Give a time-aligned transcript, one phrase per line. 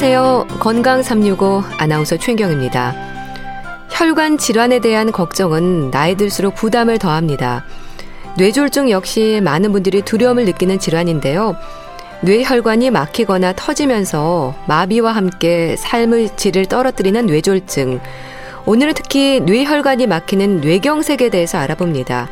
[0.00, 0.58] 안녕하세요.
[0.60, 2.94] 건강 365 아나운서 최경입니다.
[3.90, 7.64] 혈관 질환에 대한 걱정은 나이 들수록 부담을 더합니다.
[8.36, 11.56] 뇌졸중 역시 많은 분들이 두려움을 느끼는 질환인데요.
[12.20, 17.98] 뇌혈관이 막히거나 터지면서 마비와 함께 삶의 질을 떨어뜨리는 뇌졸중.
[18.66, 22.28] 오늘은 특히 뇌혈관이 막히는 뇌경색에 대해서 알아봅니다.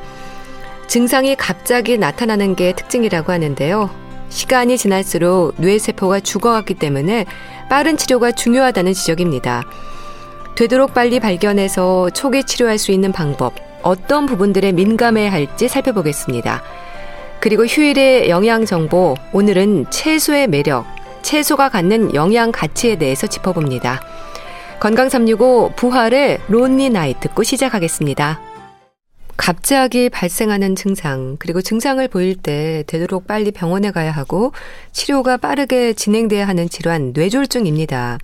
[0.86, 4.05] 증상이 갑자기 나타나는 게 특징이라고 하는데요.
[4.28, 7.26] 시간이 지날수록 뇌세포가 죽어갔기 때문에
[7.68, 9.64] 빠른 치료가 중요하다는 지적입니다.
[10.56, 16.62] 되도록 빨리 발견해서 초기 치료할 수 있는 방법, 어떤 부분들에 민감해야 할지 살펴보겠습니다.
[17.40, 20.86] 그리고 휴일의 영양 정보, 오늘은 채소의 매력,
[21.22, 24.00] 채소가 갖는 영양 가치에 대해서 짚어봅니다.
[24.80, 28.40] 건강 365 부활의 론니 나이 듣고 시작하겠습니다.
[29.36, 34.52] 갑자기 발생하는 증상, 그리고 증상을 보일 때 되도록 빨리 병원에 가야 하고
[34.92, 38.18] 치료가 빠르게 진행돼야 하는 질환, 뇌졸중입니다.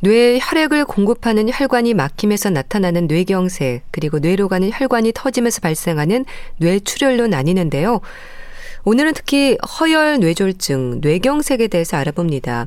[0.00, 6.24] 뇌에 혈액을 공급하는 혈관이 막힘에서 나타나는 뇌경색, 그리고 뇌로 가는 혈관이 터지면서 발생하는
[6.58, 8.00] 뇌출혈로 나뉘는데요.
[8.84, 12.64] 오늘은 특히 허혈 뇌졸중, 뇌경색에 대해서 알아봅니다.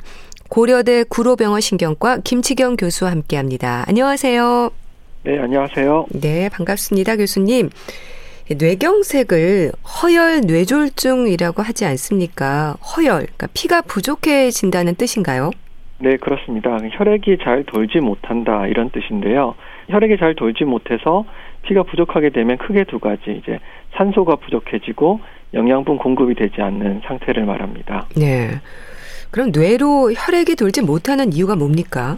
[0.50, 3.86] 고려대 구로병원 신경과 김치경 교수와 함께 합니다.
[3.88, 4.81] 안녕하세요.
[5.24, 6.08] 네, 안녕하세요.
[6.20, 7.70] 네, 반갑습니다, 교수님.
[8.58, 12.76] 뇌경색을 허혈 뇌졸중이라고 하지 않습니까?
[12.82, 15.52] 허혈, 그러니까 피가 부족해진다는 뜻인가요?
[16.00, 16.76] 네, 그렇습니다.
[16.92, 19.54] 혈액이 잘 돌지 못한다 이런 뜻인데요.
[19.90, 21.24] 혈액이 잘 돌지 못해서
[21.68, 23.60] 피가 부족하게 되면 크게 두 가지 이제
[23.96, 25.20] 산소가 부족해지고
[25.54, 28.08] 영양분 공급이 되지 않는 상태를 말합니다.
[28.18, 28.60] 네.
[29.30, 32.18] 그럼 뇌로 혈액이 돌지 못하는 이유가 뭡니까?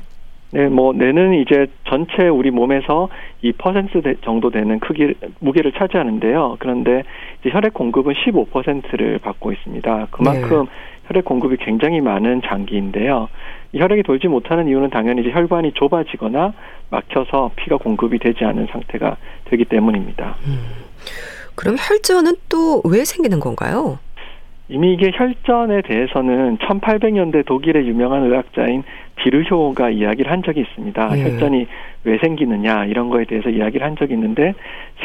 [0.54, 3.10] 네, 뭐 뇌는 이제 전체 우리 몸에서
[3.44, 6.58] 2% 정도 되는 크기 무게를 차지하는데요.
[6.60, 7.02] 그런데
[7.42, 10.08] 이제 혈액 공급은 15%를 받고 있습니다.
[10.12, 10.72] 그만큼 네.
[11.08, 13.30] 혈액 공급이 굉장히 많은 장기인데요.
[13.72, 16.54] 이 혈액이 돌지 못하는 이유는 당연히 이제 혈관이 좁아지거나
[16.92, 20.36] 막혀서 피가 공급이 되지 않은 상태가 되기 때문입니다.
[20.46, 20.60] 음,
[21.56, 23.98] 그럼 혈전은 또 왜 생기는 건가요?
[24.74, 28.82] 이미 이게 혈전에 대해서는 1800년대 독일의 유명한 의학자인
[29.22, 31.10] 디르효가 이야기를 한 적이 있습니다.
[31.10, 31.24] 네.
[31.24, 31.68] 혈전이
[32.06, 34.56] 왜 생기느냐 이런 거에 대해서 이야기를 한 적이 있는데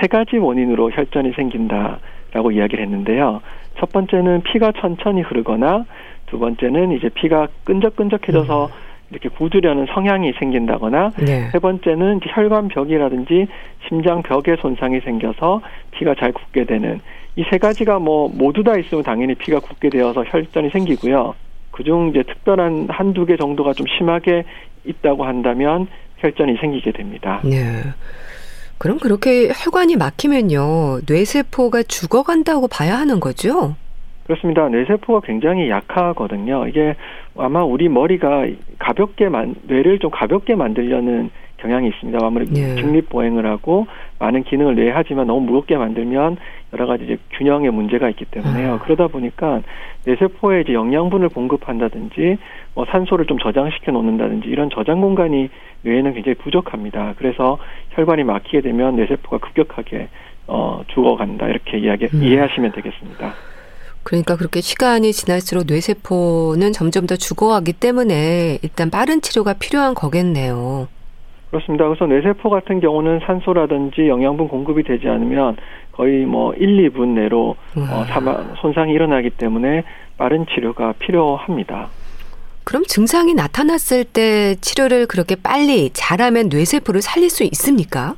[0.01, 3.43] 세 가지 원인으로 혈전이 생긴다라고 이야기를 했는데요.
[3.79, 5.85] 첫 번째는 피가 천천히 흐르거나
[6.29, 8.88] 두 번째는 이제 피가 끈적끈적해져서 음.
[9.11, 11.49] 이렇게 굳으려는 성향이 생긴다거나 네.
[11.51, 13.47] 세 번째는 혈관 벽이라든지
[13.89, 17.01] 심장 벽에 손상이 생겨서 피가 잘 굳게 되는
[17.37, 21.35] 이 세 가지가 뭐 모두 다 있으면 당연히 피가 굳게 되어서 혈전이 생기고요.
[21.71, 24.43] 그중 이제 특별한 한두 개 정도가 좀 심하게
[24.85, 25.87] 있다고 한다면
[26.19, 27.41] 혈전이 생기게 됩니다.
[27.45, 27.83] 네.
[28.77, 31.01] 그럼 그렇게 혈관이 막히면요.
[31.09, 33.77] 뇌세포가 죽어간다고 봐야 하는 거죠?
[34.29, 34.69] 그렇습니다.
[34.69, 36.69] 뇌세포가 굉장히 약하거든요.
[36.69, 36.95] 이게
[37.35, 38.47] 아마 우리 머리가
[38.79, 42.19] 가볍게 만, 뇌를 좀 가볍게 만들려는 경향이 있습니다.
[42.23, 42.75] 아무래도 예.
[42.77, 43.87] 직립보행을 하고
[44.19, 46.37] 많은 기능을 뇌에 하지만 너무 무겁게 만들면
[46.75, 48.75] 여러 가지 이제 균형의 문제가 있기 때문에요.
[48.75, 48.79] 아.
[48.81, 49.63] 그러다 보니까
[50.05, 52.37] 뇌세포에 이제 영양분을 공급한다든지
[52.75, 55.49] 뭐 산소를 좀 저장시켜 놓는다든지 이런 저장 공간이
[55.83, 57.15] 뇌에는 굉장히 부족합니다.
[57.17, 57.59] 그래서
[57.93, 60.09] 혈관이 막히게 되면 뇌세포가 급격하게
[60.49, 62.23] 어, 죽어간다 이렇게 이야기 음.
[62.23, 63.48] 이해하시면 되겠습니다.
[64.09, 70.89] 그러니까 그렇게 시간이 지날수록 뇌세포는 점점 더 죽어가기 때문에 일단 빠른 치료가 필요한 거겠네요.
[71.51, 71.87] 그렇습니다.
[71.87, 75.59] 그래서 뇌세포 같은 경우는 산소라든지 영양분 공급이 되지 않으면
[75.93, 79.85] 거의 뭐 1, 2분 내로 어, 사망, 손상이 일어나기 때문에
[80.17, 81.89] 빠른 치료가 필요합니다.
[82.65, 88.15] 그럼 증상이 나타났을 때 치료를 그렇게 빨리 잘하면 뇌세포를 살릴 수 있습니까?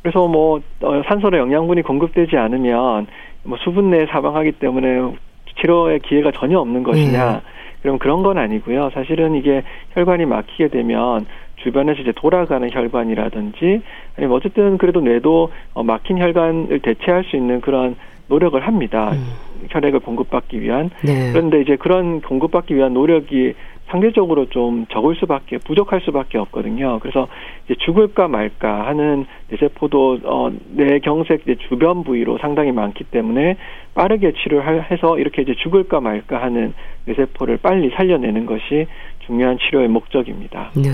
[0.00, 3.08] 그래서 뭐 어, 산소나 영양분이 공급되지 않으면
[3.44, 5.12] 뭐 수분 내에 사망하기 때문에
[5.60, 7.32] 치료의 기회가 전혀 없는 것이냐?
[7.32, 7.40] 네.
[7.82, 8.90] 그럼 그런 건 아니고요.
[8.92, 9.62] 사실은 이게
[9.92, 11.26] 혈관이 막히게 되면
[11.56, 13.82] 주변에서 이제 돌아가는 혈관이라든지
[14.16, 17.96] 아니면 어쨌든 그래도 뇌도 어, 막힌 혈관을 대체할 수 있는 그런
[18.28, 19.10] 노력을 합니다.
[19.12, 19.26] 음.
[19.70, 20.90] 혈액을 공급받기 위한.
[21.04, 21.32] 네.
[21.32, 23.54] 그런데 이제 그런 공급받기 위한 노력이
[23.88, 26.98] 상대적으로 좀 적을 수밖에 부족할 수밖에 없거든요.
[27.00, 27.28] 그래서
[27.64, 33.56] 이제 죽을까 말까 하는 뇌세포도 어, 뇌경색 주변 부위로 상당히 많기 때문에
[33.94, 36.74] 빠르게 치료를 해서 이렇게 이제 죽을까 말까 하는
[37.06, 38.86] 뇌세포를 빨리 살려내는 것이
[39.26, 40.70] 중요한 치료의 목적입니다.
[40.76, 40.90] 네.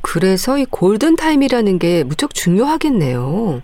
[0.00, 3.62] 그래서 이 골든 타임이라는 게 무척 중요하겠네요.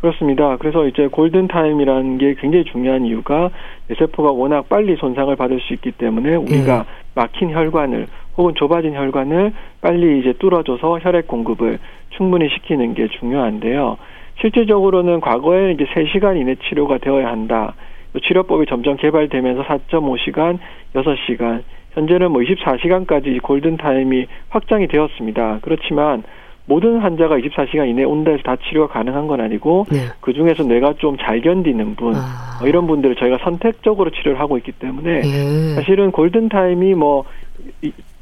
[0.00, 0.56] 그렇습니다.
[0.56, 3.50] 그래서 이제 골든 타임이라는 게 굉장히 중요한 이유가
[3.86, 6.84] 뇌세포가 워낙 빨리 손상을 받을 수 있기 때문에 우리가 네.
[7.14, 8.06] 막힌 혈관을
[8.36, 11.78] 혹은 좁아진 혈관을 빨리 이제 뚫어줘서 혈액 공급을
[12.10, 13.98] 충분히 시키는 게 중요한데요.
[14.40, 17.74] 실질적으로는 과거에 이제 3시간 이내 치료가 되어야 한다.
[18.22, 20.58] 치료법이 점점 개발되면서 4.5시간,
[20.94, 21.62] 6시간
[21.92, 25.58] 현재는 뭐 24시간까지 골든 타임이 확장이 되었습니다.
[25.62, 26.22] 그렇지만
[26.66, 30.06] 모든 환자가 24시간 이내에 온다 해서 다 치료가 가능한 건 아니고 네.
[30.20, 32.58] 그 중에서 뇌가 좀 잘 견디는 분 아.
[32.60, 35.74] 뭐 이런 분들을 저희가 선택적으로 치료를 하고 있기 때문에 예.
[35.74, 37.24] 사실은 골든 타임이 뭐,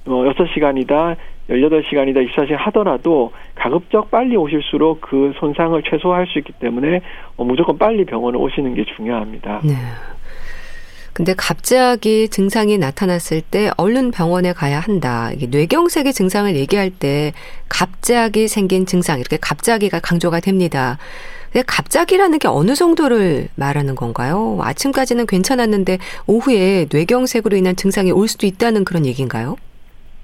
[0.04, 1.16] 뭐 6시간이다
[1.50, 7.00] 18시간이다 24시간 하더라도 가급적 빨리 오실수록 그 손상을 최소화할 수 있기 때문에
[7.36, 9.60] 어, 무조건 빨리 병원을 오시는 게 중요합니다.
[9.64, 9.72] 네.
[11.20, 15.30] 근데 갑자기 증상이 나타났을 때 얼른 병원에 가야 한다.
[15.34, 17.32] 이게 뇌경색의 증상을 얘기할 때
[17.68, 20.96] 갑자기 생긴 증상 이렇게 갑자기가 강조가 됩니다.
[21.52, 24.60] 근데 갑자기라는 게 어느 정도를 말하는 건가요?
[24.62, 29.56] 아침까지는 괜찮았는데 오후에 뇌경색으로 인한 증상이 올 수도 있다는 그런 얘기인가요?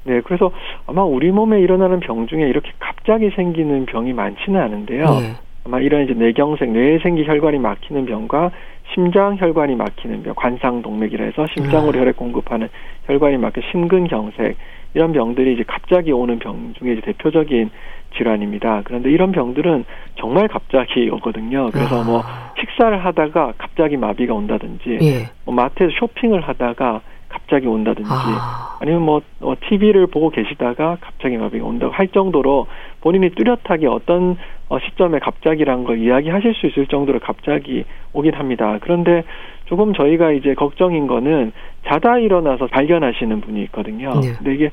[0.05, 0.51] 네, 그래서
[0.87, 5.05] 아마 우리 몸에 일어나는 병 중에 이렇게 갑자기 생기는 병이 많지는 않은데요.
[5.21, 5.35] 네.
[5.67, 8.53] 아마 이런 이제 뇌경색, 뇌에 생기 혈관이 막히는 병과
[8.95, 12.01] 심장 혈관이 막히는 병, 관상동맥이라 해서 심장으로 아.
[12.03, 12.69] 혈액 공급하는
[13.07, 14.57] 혈관이 막혀 심근경색
[14.95, 17.71] 이런 병들이 이제 갑자기 오는 병 중에 이제 대표적인
[18.17, 18.83] 질환입니다.
[18.85, 19.85] 그런데 이런 병들은
[20.19, 21.71] 정말 갑자기 오거든요.
[21.71, 22.55] 그래서 뭐 아.
[22.59, 25.29] 식사를 하다가 갑자기 마비가 온다든지, 예.
[25.45, 28.79] 뭐 마트에서 쇼핑을 하다가 갑자기 온다든지 아.
[28.85, 32.67] 니면 뭐, 뭐 TV를 보고 계시다가 갑자기 마비가 온다고 할 정도로
[33.01, 34.37] 본인이 뚜렷하게 어떤
[34.69, 38.79] 어, 시점에 갑자기란 걸 이야기하실 수 있을 정도로 갑자기 오긴 합니다.
[38.81, 39.25] 그런데
[39.67, 41.53] 조금 저희가 이제 걱정인 거는
[41.87, 44.11] 자다 일어나서 발견하시는 분이 있거든요.
[44.21, 44.33] 네.
[44.37, 44.71] 근데 이게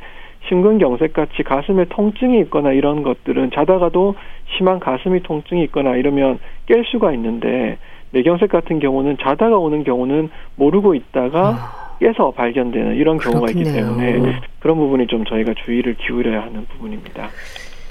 [0.48, 4.16] 심근경색 같이 가슴에 통증이 있거나 이런 것들은 자다가도
[4.58, 7.78] 심한 가슴이 통증이 있거나 이러면 깰 수가 있는데
[8.12, 11.98] 뇌경색 같은 경우는 자다가 오는 경우는 모르고 있다가 아.
[12.00, 13.74] 깨서 발견되는 이런 경우가 그렇겠네요.
[13.92, 17.30] 있기 때문에 그런 부분이 좀 저희가 주의를 기울여야 하는 부분입니다.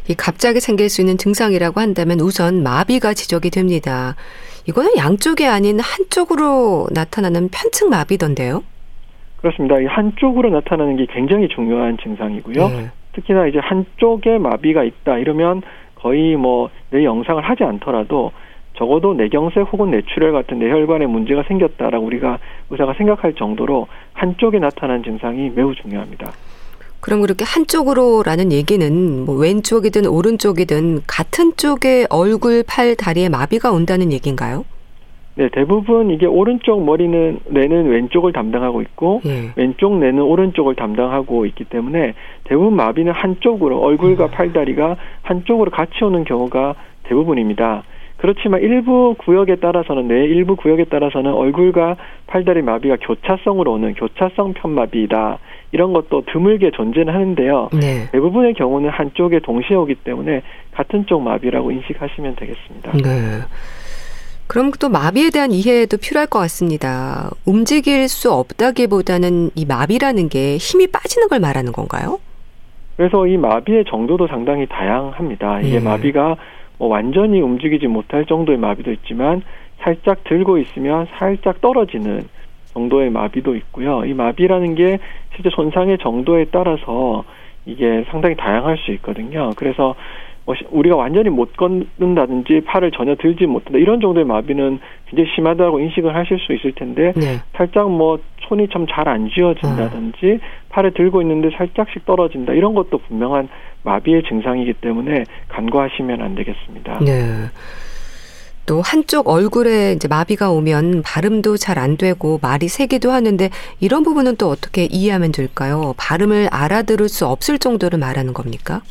[0.09, 4.17] 이 갑자기 생길 수 있는 증상이라고 한다면 우선 마비가 지적이 됩니다.
[4.67, 8.63] 이거는 양쪽이 아닌 한쪽으로 나타나는 편측 마비던데요?
[9.41, 9.79] 그렇습니다.
[9.81, 12.69] 이 한쪽으로 나타나는 게 굉장히 중요한 증상이고요.
[12.69, 12.91] 네.
[13.15, 15.63] 특히나 이제 한쪽에 마비가 있다 이러면
[15.97, 18.33] 거의 뭐 내 영상을 하지 않더라도
[18.75, 22.39] 적어도 뇌경색 혹은 뇌출혈 같은 뇌혈관에 문제가 생겼다라고 우리가
[22.71, 26.33] 의사가 생각할 정도로 한쪽에 나타난 증상이 매우 중요합니다.
[27.01, 34.65] 그럼 그렇게 한쪽으로라는 얘기는 뭐 왼쪽이든 오른쪽이든 같은 쪽에 얼굴, 팔, 다리에 마비가 온다는 얘기인가요?
[35.35, 39.51] 네, 대부분 이게 오른쪽 머리는 뇌는 왼쪽을 담당하고 있고 예.
[39.57, 42.15] 왼쪽 뇌는 오른쪽을 담당하고 있기 때문에
[42.45, 44.31] 대부분 마비는 한쪽으로 얼굴과 음.
[44.31, 46.75] 팔다리가 한쪽으로 같이 오는 경우가
[47.05, 47.83] 대부분입니다.
[48.23, 51.97] 그렇지만 일부 구역에 따라서는 뇌 일부 구역에 따라서는 얼굴과
[52.29, 55.41] 팔다리 마비가 교차성으로 오는 교차성 편마비다.
[55.73, 57.71] 이런 것도 드물게 존재는 하는데요.
[57.73, 58.09] 네.
[58.13, 62.93] 대부분의 경우는 한쪽에 동시에 오기 때문에 같은 쪽 마비라고 인식하시면 되겠습니다.
[62.93, 63.41] 네.
[64.47, 67.29] 그럼 또 마비에 대한 이해도 필요할 것 같습니다.
[67.45, 72.21] 움직일 수 없다기보다는 이 마비라는 게 힘이 빠지는 걸 말하는 건가요?
[72.97, 75.63] 그래서 이 마비의 정도도 상당히 다양합니다.
[75.63, 75.85] 이게 네.
[75.85, 76.37] 마비가
[76.83, 79.43] 뭐 완전히 움직이지 못할 정도의 마비도 있지만
[79.83, 82.23] 살짝 들고 있으면 살짝 떨어지는
[82.73, 84.05] 정도의 마비도 있고요.
[84.05, 84.99] 이 마비라는 게
[85.33, 87.23] 실제 손상의 정도에 따라서
[87.67, 89.51] 이게 상당히 다양할 수 있거든요.
[89.55, 89.95] 그래서
[90.45, 96.17] 뭐 우리가 완전히 못 걷는다든지 팔을 전혀 들지 못한다 이런 정도의 마비는 굉장히 심하다고 인식을
[96.17, 97.37] 하실 수 있을 텐데 네.
[97.53, 100.65] 살짝 뭐 손이 좀잘안 쥐어진다든지 아.
[100.71, 103.49] 팔을 들고 있는데 살짝씩 떨어진다 이런 것도 분명한
[103.85, 107.01] 마비의 증상이기 때문에 간과하시면 안 되겠습니다.
[107.01, 107.47] 네.
[108.65, 114.37] 또 한쪽 얼굴에 이제 마비가 오면 발음도 잘 안 되고 말이 세기도 하는데 이런 부분은
[114.37, 115.95] 또 어떻게 이해하면 될까요?
[115.97, 118.83] 발음을 알아들을 수 없을 정도로 말하는 겁니까?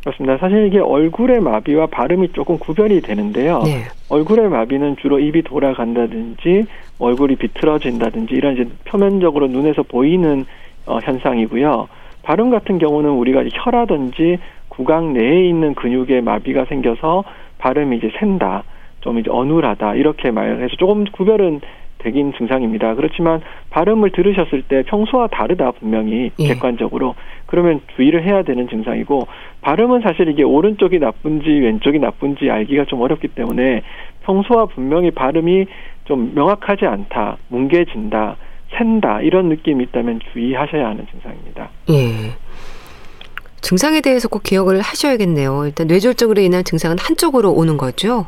[0.00, 0.38] 그렇습니다.
[0.38, 3.62] 사실 이게 얼굴의 마비와 발음이 조금 구별이 되는데요.
[3.64, 3.84] 네.
[4.08, 6.64] 얼굴의 마비는 주로 입이 돌아간다든지
[6.98, 10.46] 얼굴이 비틀어진다든지 이런 이제 표면적으로 눈에서 보이는
[10.86, 11.86] 어, 현상이고요.
[12.22, 14.38] 발음 같은 경우는 우리가 혀라든지
[14.68, 17.24] 구강 내에 있는 근육에 마비가 생겨서
[17.58, 18.64] 발음이 이제 샌다,
[19.00, 21.60] 좀 이제 어눌하다 이렇게 말해서 조금 구별은
[21.98, 22.94] 되긴 증상입니다.
[22.94, 26.48] 그렇지만 발음을 들으셨을 때 평소와 다르다 분명히 예.
[26.48, 27.14] 객관적으로
[27.46, 29.26] 그러면 주의를 해야 되는 증상이고
[29.60, 33.82] 발음은 사실 이게 오른쪽이 나쁜지 왼쪽이 나쁜지 알기가 좀 어렵기 때문에
[34.22, 35.66] 평소와 분명히 발음이
[36.04, 38.36] 좀 명확하지 않다, 뭉개진다,
[38.76, 41.70] 샌다 이런 느낌이 있다면 주의하셔야 하는 증상입니다.
[41.90, 42.32] 예.
[43.60, 45.66] 증상에 대해서 꼭 기억을 하셔야겠네요.
[45.66, 48.26] 일단 뇌졸중으로 인한 증상은 한쪽으로 오는 거죠?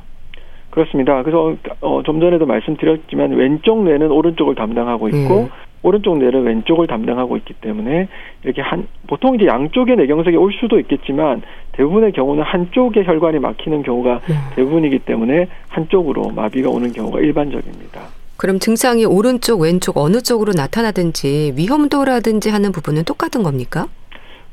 [0.71, 1.23] 그렇습니다.
[1.23, 5.49] 그래서 어, 좀 전에도 말씀드렸지만 왼쪽 뇌는 오른쪽을 담당하고 있고 음.
[5.83, 8.09] 오른쪽 뇌는 왼쪽을 담당하고 있기 때문에
[8.43, 14.15] 이렇게 한 보통 이제 양쪽의 뇌경색이 올 수도 있겠지만 대부분의 경우는 한쪽의 혈관이 막히는 경우가
[14.15, 14.35] 음.
[14.57, 18.01] 대부분이기 때문에 한쪽으로 마비가 오는 경우가 일반적입니다.
[18.37, 23.87] 그럼 증상이 오른쪽, 왼쪽 어느 쪽으로 나타나든지 위험도라든지 하는 부분은 똑같은 겁니까?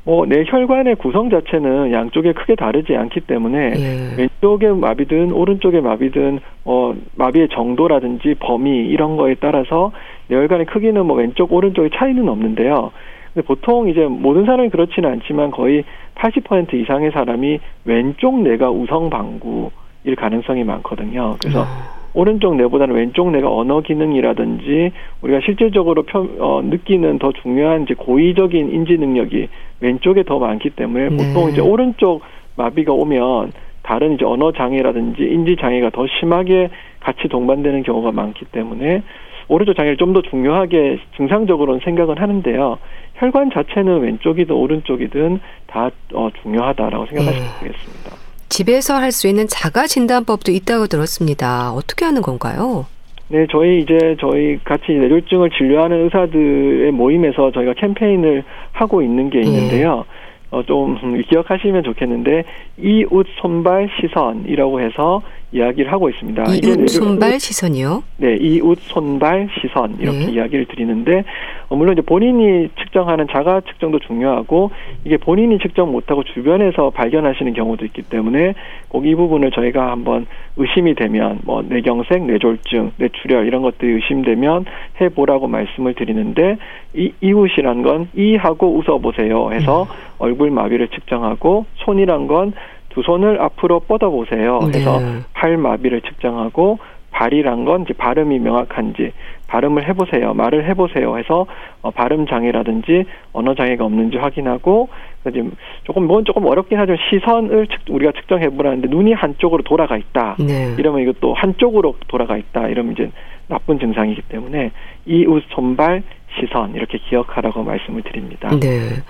[0.04, 4.16] 뭐내 혈관의 구성 자체는 양쪽에 크게 다르지 않기 때문에 예.
[4.18, 9.92] 왼쪽의 마비든 오른쪽의 마비든 어 마비의 정도라든지 범위 이런 거에 따라서
[10.26, 12.90] 뇌혈관의 크기는 뭐 왼쪽 오른쪽의 차이는 없는데요.
[13.32, 15.84] 근데 보통 이제 모든 사람이 그렇지는 않지만 거의
[16.16, 21.36] 80% 이상의 사람이 왼쪽 뇌가 우성 방구일 가능성이 많거든요.
[21.40, 22.01] 그래서 아.
[22.14, 24.92] 오른쪽 뇌보다는 왼쪽 뇌가 언어 기능이라든지
[25.22, 29.48] 우리가 실질적으로 표, 어, 느끼는 더 중요한 이제 고의적인 인지 능력이
[29.80, 31.16] 왼쪽에 더 많기 때문에 네.
[31.16, 32.22] 보통 이제 오른쪽
[32.56, 33.52] 마비가 오면
[33.82, 36.68] 다른 이제 언어 장애라든지 인지 장애가 더 심하게
[37.00, 39.02] 같이 동반되는 경우가 많기 때문에
[39.48, 42.78] 오른쪽 장애를 좀 더 중요하게 증상적으로는 생각은 하는데요.
[43.14, 47.68] 혈관 자체는 왼쪽이든 오른쪽이든 다 어, 중요하다라고 생각하시면 네.
[47.68, 48.21] 되겠습니다.
[48.56, 51.72] 집에서 할 수 있는 자가 진단법도 있다고 들었습니다.
[51.72, 52.84] 어떻게 하는 건가요?
[53.28, 60.04] 네, 저희 이제 저희 같이 뇌졸중을 진료하는 의사들의 모임에서 저희가 캠페인을 하고 있는 게 있는데요.
[60.06, 60.56] 예.
[60.56, 60.98] 어, 좀
[61.30, 62.44] 기억하시면 좋겠는데
[62.78, 66.44] 이웃 손발 시선이라고 해서 이야기를 하고 있습니다.
[66.54, 68.02] 이웃 손발 시선이요?
[68.16, 70.32] 네, 이웃 손발 시선 이렇게 네.
[70.32, 71.24] 이야기를 드리는데
[71.68, 74.70] 어, 물론 이제 본인이 측정하는 자가 측정도 중요하고
[75.04, 78.54] 이게 본인이 측정 못하고 주변에서 발견하시는 경우도 있기 때문에
[78.88, 84.64] 꼭 이 부분을 저희가 한번 의심이 되면 뭐 뇌경색, 뇌졸중, 뇌출혈 이런 것들이 의심되면
[85.00, 86.58] 해보라고 말씀을 드리는데
[86.94, 89.88] 이 이웃이란 건 이하고 웃어보세요 해서 음.
[90.18, 92.52] 얼굴 마비를 측정하고 손이란 건
[92.92, 95.20] 두 손을 앞으로 뻗어 보세요 해서 네.
[95.32, 96.78] 팔 마비를 측정하고
[97.10, 99.12] 발이란 건 이제 발음이 명확한지
[99.52, 101.46] 발음을 해보세요, 말을 해보세요 해서
[101.82, 104.88] 어, 발음 장애라든지 언어 장애가 없는지 확인하고
[105.28, 105.44] 이제
[105.84, 110.36] 조금 뭔 조금 어렵긴 하지만 시선을 측, 우리가 측정해 보라는데 눈이 한쪽으로 돌아가 있다.
[110.38, 110.74] 네.
[110.78, 112.68] 이러면 이것도 한쪽으로 돌아가 있다.
[112.68, 113.10] 이러면 이제
[113.46, 114.70] 나쁜 증상이기 때문에
[115.04, 116.02] 이웃 손발
[116.40, 118.48] 시선 이렇게 기억하라고 말씀을 드립니다.
[118.58, 119.02] 네.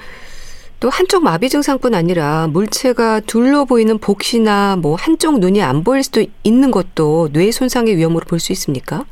[0.82, 6.24] 또 한쪽 마비 증상뿐 아니라 물체가 둘로 보이는 복시나 뭐 한쪽 눈이 안 보일 수도
[6.42, 9.04] 있는 것도 뇌 손상의 위험으로 볼 수 있습니까?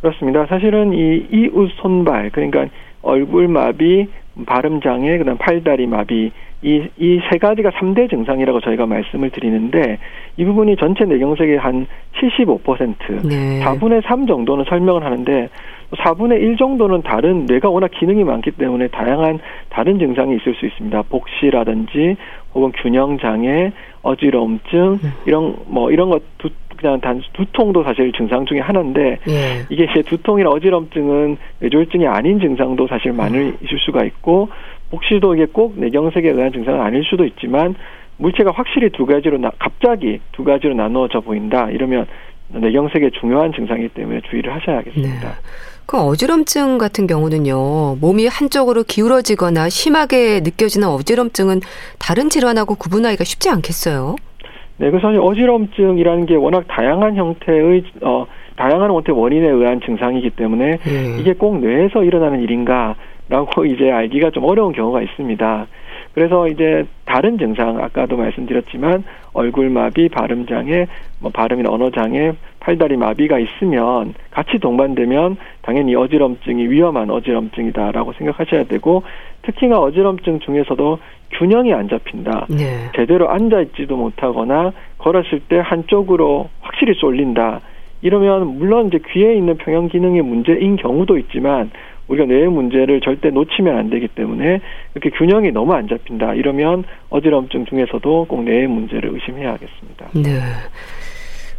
[0.00, 0.46] 그렇습니다.
[0.46, 2.66] 사실은 이 이웃 손발 그러니까
[3.02, 4.06] 얼굴 마비,
[4.46, 6.30] 발음 장애, 그다음 팔다리 마비
[6.62, 9.98] 이 이 세 가지가 3대 증상이라고 저희가 말씀을 드리는데
[10.36, 11.86] 이 부분이 전체 뇌경색의 한
[12.20, 13.60] 75%, 네.
[13.64, 15.48] 4분의 3 정도는 설명을 하는데
[15.92, 19.38] 4분의 1 정도는 다른 뇌가 워낙 기능이 많기 때문에 다양한
[19.70, 21.02] 다른 증상이 있을 수 있습니다.
[21.02, 22.16] 복시라든지
[22.54, 25.12] 혹은 균형 장애, 어지러움증 음.
[25.26, 29.66] 이런 뭐 이런 것 두, 그냥 단 두통도 사실 증상 중에 하나인데 예.
[29.68, 33.56] 이게 이제 두통이나 어지럼증은 뇌졸중이 아닌 증상도 사실 많이 음.
[33.62, 34.48] 있을 수가 있고
[34.90, 37.74] 복시도 이게 꼭 뇌경색에 의한 증상은 아닐 수도 있지만
[38.18, 42.06] 물체가 확실히 두 가지로 나, 갑자기 두 가지로 나누어져 보인다 이러면
[42.48, 45.28] 뇌경색의 중요한 증상이기 때문에 주의를 하셔야겠습니다.
[45.28, 45.34] 네.
[45.86, 51.60] 그 어지럼증 같은 경우는요, 몸이 한쪽으로 기울어지거나 심하게 느껴지는 어지럼증은
[51.98, 54.16] 다른 질환하고 구분하기가 쉽지 않겠어요?
[54.76, 60.78] 네, 그 사실 어지럼증이라는 게 워낙 다양한 형태의 어 다양한 형태 원인에 의한 증상이기 때문에
[60.78, 61.16] 네.
[61.18, 62.94] 이게 꼭 뇌에서 일어나는 일인가
[63.30, 65.66] 라고 이제 알기가 좀 어려운 경우가 있습니다.
[66.12, 70.88] 그래서 이제 다른 증상 아까도 말씀드렸지만 얼굴 마비, 발음 장애,
[71.20, 79.04] 뭐 발음이나 언어 장애, 팔다리 마비가 있으면 같이 동반되면 당연히 어지럼증이 위험한 어지럼증이다라고 생각하셔야 되고
[79.42, 80.98] 특히나 어지럼증 중에서도
[81.38, 82.46] 균형이 안 잡힌다.
[82.50, 82.90] 네.
[82.96, 87.60] 제대로 앉아 있지도 못하거나 걸었을 때 한쪽으로 확실히 쏠린다.
[88.02, 91.70] 이러면 물론 이제 귀에 있는 평형 기능의 문제인 경우도 있지만
[92.10, 94.60] 우리가 뇌의 문제를 절대 놓치면 안 되기 때문에
[94.94, 96.34] 이렇게 균형이 너무 안 잡힌다.
[96.34, 100.40] 이러면 어지럼증 중에서도 꼭 뇌의 문제를 의심해야 겠습니다 네.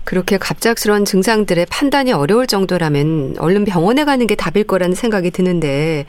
[0.03, 6.05] 그렇게 갑작스러운 증상들의 판단이 어려울 정도라면 얼른 병원에 가는 게 답일 거라는 생각이 드는데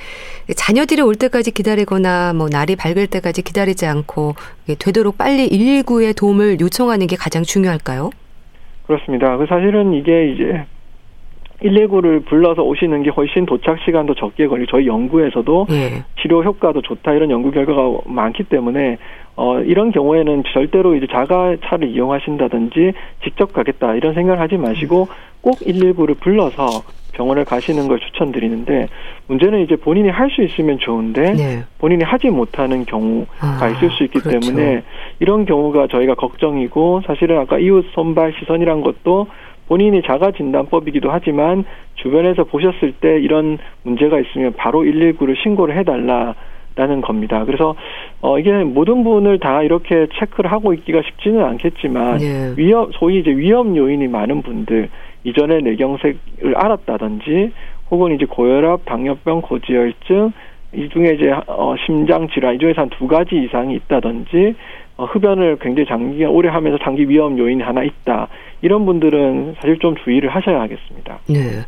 [0.57, 4.35] 자녀들이 올 때까지 기다리거나 뭐 날이 밝을 때까지 기다리지 않고
[4.79, 8.11] 되도록 빨리 119에 도움을 요청하는 게 가장 중요할까요?
[8.87, 9.37] 그렇습니다.
[9.37, 10.65] 그 사실은 이게 이제
[11.63, 16.05] 119를 불러서 오시는 게 훨씬 도착 시간도 적게 걸리고 저희 연구에서도 예.
[16.21, 18.99] 치료 효과도 좋다 이런 연구 결과가 많기 때문에
[19.37, 22.93] 어 이런 경우에는 절대로 이제 자가차를 이용하신다든지
[23.25, 25.09] 직접 가겠다 이런 생각을 하지 마시고
[25.41, 28.89] 꼭 119를 불러서 병원을 가시는 걸 추천드리는데
[29.29, 31.63] 문제는 이제 본인이 할 수 있으면 좋은데 네.
[31.79, 34.41] 본인이 하지 못하는 경우가 아, 있을 수 있기 그렇죠.
[34.41, 34.83] 때문에
[35.21, 39.27] 이런 경우가 저희가 걱정이고 사실은 아까 이웃 손발 시선이란 것도
[39.69, 41.65] 본인이 자가 진단법이기도 하지만
[41.97, 46.35] 주변에서 보셨을 때 이런 문제가 있으면 바로 119를 신고를 해달라.
[46.75, 47.45] 라는 겁니다.
[47.45, 47.75] 그래서
[48.23, 52.55] 어 이게 모든 분을 다 이렇게 체크를 하고 있기가 쉽지는 않겠지만 예.
[52.57, 54.89] 위험 소위 이제 위험 요인이 많은 분들
[55.25, 57.53] 이전에 뇌경색을 알았다든지
[57.91, 60.33] 혹은 이제 고혈압, 당뇨병, 고지혈증
[60.75, 64.55] 이 중에 이제 어, 심장 질환 이 중에서 한 두 가지 이상이 있다든지
[64.97, 68.29] 어, 흡연을 굉장히 장기간 오래 하면서 장기 위험 요인이 하나 있다.
[68.63, 71.19] 이런 분들은 사실 좀 주의를 하셔야 하겠습니다.
[71.29, 71.65] 네.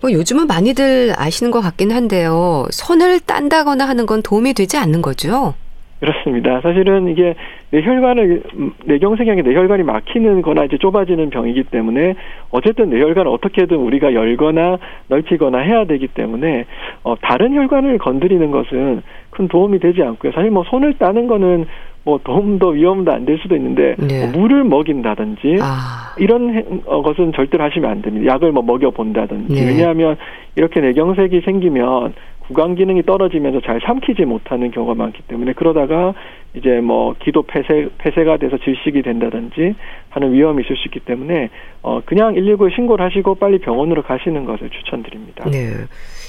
[0.00, 2.66] 뭐 요즘은 많이들 아시는 것 같긴 한데요.
[2.70, 5.54] 손을 딴다거나 하는 건 도움이 되지 않는 거죠?
[6.00, 6.60] 그렇습니다.
[6.60, 7.34] 사실은 이게
[7.70, 8.42] 뇌혈관을
[8.84, 12.14] 뇌경색이 뇌혈관이 막히는 거나 이제 좁아지는 병이기 때문에
[12.50, 16.66] 어쨌든 뇌혈관을 어떻게든 우리가 열거나 넓히거나 해야 되기 때문에
[17.02, 20.32] 어 다른 혈관을 건드리는 것은 큰 도움이 되지 않고요.
[20.32, 21.66] 사실 뭐 손을 따는 거는
[22.04, 24.30] 뭐 도움도 위험도 안 될 수도 있는데 네.
[24.30, 26.14] 뭐 물을 먹인다든지 아.
[26.18, 28.32] 이런 어, 것은 절대로 하시면 안 됩니다.
[28.34, 29.66] 약을 뭐 먹여 본다든지 네.
[29.66, 30.16] 왜냐하면
[30.54, 32.14] 이렇게 뇌경색이 생기면
[32.48, 36.14] 구강 기능이 떨어지면서 잘 삼키지 못하는 경우가 많기 때문에 그러다가
[36.54, 39.74] 이제 뭐 기도 폐쇄 폐쇄가 돼서 질식이 된다든지
[40.10, 41.50] 하는 위험이 있을 수 있기 때문에
[41.82, 45.44] 어 그냥 119에 신고를 하시고 빨리 병원으로 가시는 것을 추천드립니다.
[45.50, 45.72] 네.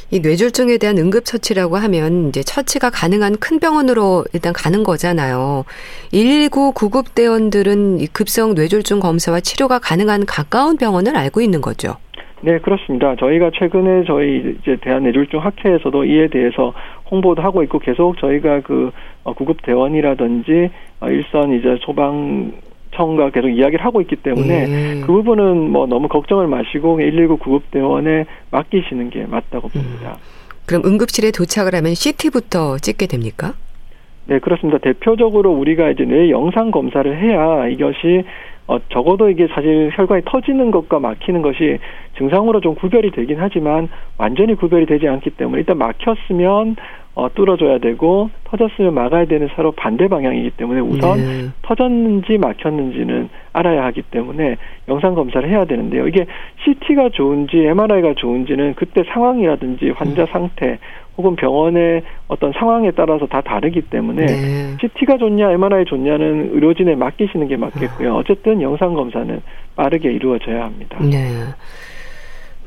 [0.09, 5.65] 이 뇌졸중에 대한 응급 처치라고 하면 이제 처치가 가능한 큰 병원으로 일단 가는 거잖아요.
[6.11, 11.95] 119 구급대원들은 급성 뇌졸중 검사와 치료가 가능한 가까운 병원을 알고 있는 거죠.
[12.41, 13.15] 네, 그렇습니다.
[13.15, 16.73] 저희가 최근에 저희 이제 대한뇌졸중 학회에서도 이에 대해서
[17.09, 18.91] 홍보도 하고 있고 계속 저희가 그
[19.23, 22.51] 어, 구급 대원이라든지 어, 일선 이제 소방
[22.95, 25.01] 청과 계속 이야기를 하고 있기 때문에 예.
[25.01, 30.11] 그 부분은 뭐 너무 걱정을 마시고 119 구급대원에 맡기시는 게 맞다고 봅니다.
[30.11, 30.47] 음.
[30.65, 33.53] 그럼 응급실에 도착을 하면 CT부터 찍게 됩니까?
[34.25, 34.77] 네, 그렇습니다.
[34.79, 38.25] 대표적으로 우리가 이제 뇌 영상 검사를 해야 이것이
[38.67, 41.79] 어, 적어도 이게 사실 혈관이 터지는 것과 막히는 것이
[42.17, 46.75] 증상으로 좀 구별이 되긴 하지만 완전히 구별이 되지 않기 때문에 일단 막혔으면
[47.15, 51.47] 어, 뚫어줘야 되고 터졌으면 막아야 되는 서로 반대 방향이기 때문에 우선 네.
[51.63, 56.07] 터졌는지 막혔는지는 알아야 하기 때문에 영상 검사를 해야 되는데요.
[56.07, 56.27] 이게
[56.63, 60.27] CT가 좋은지 MRI가 좋은지는 그때 상황이라든지 환자 음.
[60.27, 60.77] 상태
[61.17, 64.77] 혹은 병원의 어떤 상황에 따라서 다 다르기 때문에 네.
[64.79, 68.13] CT가 좋냐 MRI 좋냐는 의료진에 맡기시는 게 맞겠고요.
[68.13, 68.17] 아.
[68.17, 69.41] 어쨌든 영상 검사는
[69.75, 70.97] 빠르게 이루어져야 합니다.
[71.01, 71.29] 네.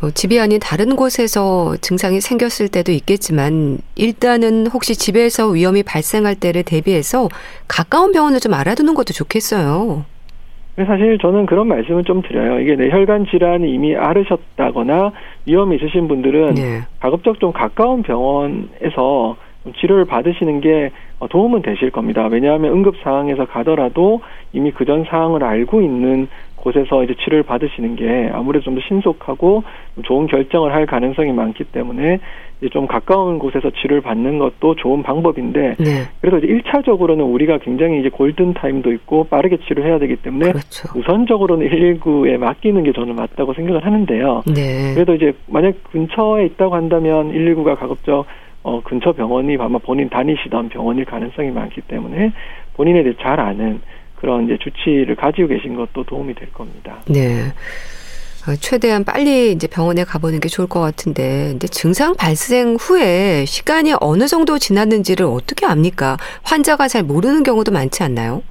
[0.01, 6.63] 뭐 집이 아닌 다른 곳에서 증상이 생겼을 때도 있겠지만 일단은 혹시 집에서 위험이 발생할 때를
[6.63, 7.29] 대비해서
[7.69, 10.05] 가까운 병원을 좀 알아두는 것도 좋겠어요.
[10.77, 12.61] 사실 저는 그런 말씀을 좀 드려요.
[12.61, 15.13] 이게 뇌혈관 질환이 이미 앓으셨다거나
[15.47, 16.81] 위험이 있으신 분들은 네.
[17.01, 19.37] 가급적 좀 가까운 병원에서
[19.77, 20.91] 치료를 받으시는 게
[21.29, 22.27] 도움은 되실 겁니다.
[22.31, 26.29] 왜냐하면 응급 상황에서 가더라도 이미 그전 상황을 알고 있는
[26.61, 29.65] 곳에서 이제 치료를 받으시는 게 아무래도 좀 더 신속하고
[30.05, 32.21] 좋은 결정을 할 가능성이 많기 때문에
[32.61, 35.87] 이제 좀 가까운 곳에서 치료를 받는 것도 좋은 방법인데 네.
[36.21, 40.89] 그래서 이제 1차적으로는 우리가 굉장히 이제 골든 타임도 있고 빠르게 치료해야 되기 때문에 그렇죠.
[40.99, 44.43] 우선적으로는 119에 맡기는 게 저는 맞다고 생각을 하는데요.
[44.55, 44.95] 네.
[44.95, 48.27] 그래도 이제 만약 근처에 있다고 한다면 119가 가급적
[48.63, 52.31] 어 근처 병원이 아마 본인 다니시던 병원일 가능성이 많기 때문에
[52.77, 53.81] 본인에 대해 잘 아는
[54.21, 56.99] 그런 이제 주치를 가지고 계신 것도 도움이 될 겁니다.
[57.09, 57.53] 네.
[58.49, 63.95] 어, 최대한 빨리 이제 병원에 가보는 게 좋을 것 같은데, 근데 증상 발생 후에 시간이
[64.01, 66.17] 어느 정도 지났는지를 어떻게 압니까?
[66.43, 68.43] 환자가 잘 모르는 경우도 많지 않나요?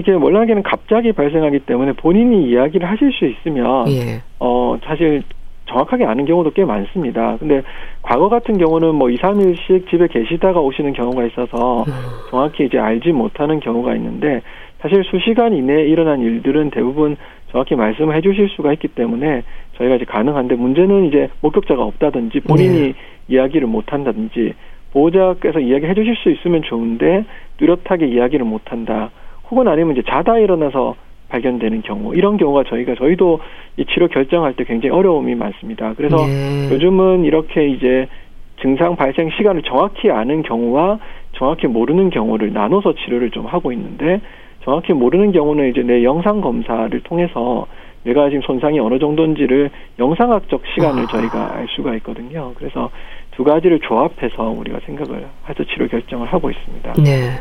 [0.00, 4.22] 이게 월나기는 갑자기 발생하기 때문에 본인이 이야기를 하실 수 있으면, 예.
[4.38, 5.22] 어, 사실
[5.66, 7.36] 정확하게 아는 경우도 꽤 많습니다.
[7.38, 7.62] 근데
[8.02, 11.92] 과거 같은 경우는 뭐 2, 3일씩 집에 계시다가 오시는 경우가 있어서 음.
[12.30, 14.42] 정확히 이제 알지 못하는 경우가 있는데
[14.84, 17.16] 사실 수시간 이내에 일어난 일들은 대부분
[17.50, 19.42] 정확히 말씀을 해주실 수가 있기 때문에
[19.78, 22.94] 저희가 이제 가능한데 문제는 이제 목격자가 없다든지 본인이 네.
[23.28, 24.52] 이야기를 못 한다든지
[24.92, 27.24] 보호자께서 이야기해 주실 수 있으면 좋은데
[27.56, 29.10] 뚜렷하게 이야기를 못 한다.
[29.50, 30.96] 혹은 아니면 이제 자다 일어나서
[31.30, 33.40] 발견되는 경우 이런 경우가 저희가 저희도
[33.78, 35.94] 이 치료 결정할 때 굉장히 어려움이 많습니다.
[35.96, 36.68] 그래서 네.
[36.70, 38.06] 요즘은 이렇게 이제
[38.60, 40.98] 증상 발생 시간을 정확히 아는 경우와
[41.32, 44.20] 정확히 모르는 경우를 나눠서 치료를 좀 하고 있는데
[44.64, 47.66] 정확히 모르는 경우는 이제 내 영상 검사를 통해서
[48.04, 51.06] 내가 지금 손상이 어느 정도인지를 영상학적 시간을 아.
[51.06, 52.52] 저희가 알 수가 있거든요.
[52.56, 52.90] 그래서
[53.32, 56.92] 두 가지를 조합해서 우리가 생각을 해서 치료 결정을 하고 있습니다.
[57.02, 57.40] 네.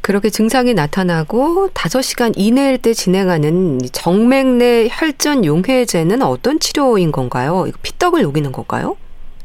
[0.00, 7.66] 그렇게 증상이 나타나고 5시간 이내일 때 진행하는 정맥내 혈전 용해제는 어떤 치료인 건가요?
[7.82, 8.96] 피떡을 녹이는 건가요?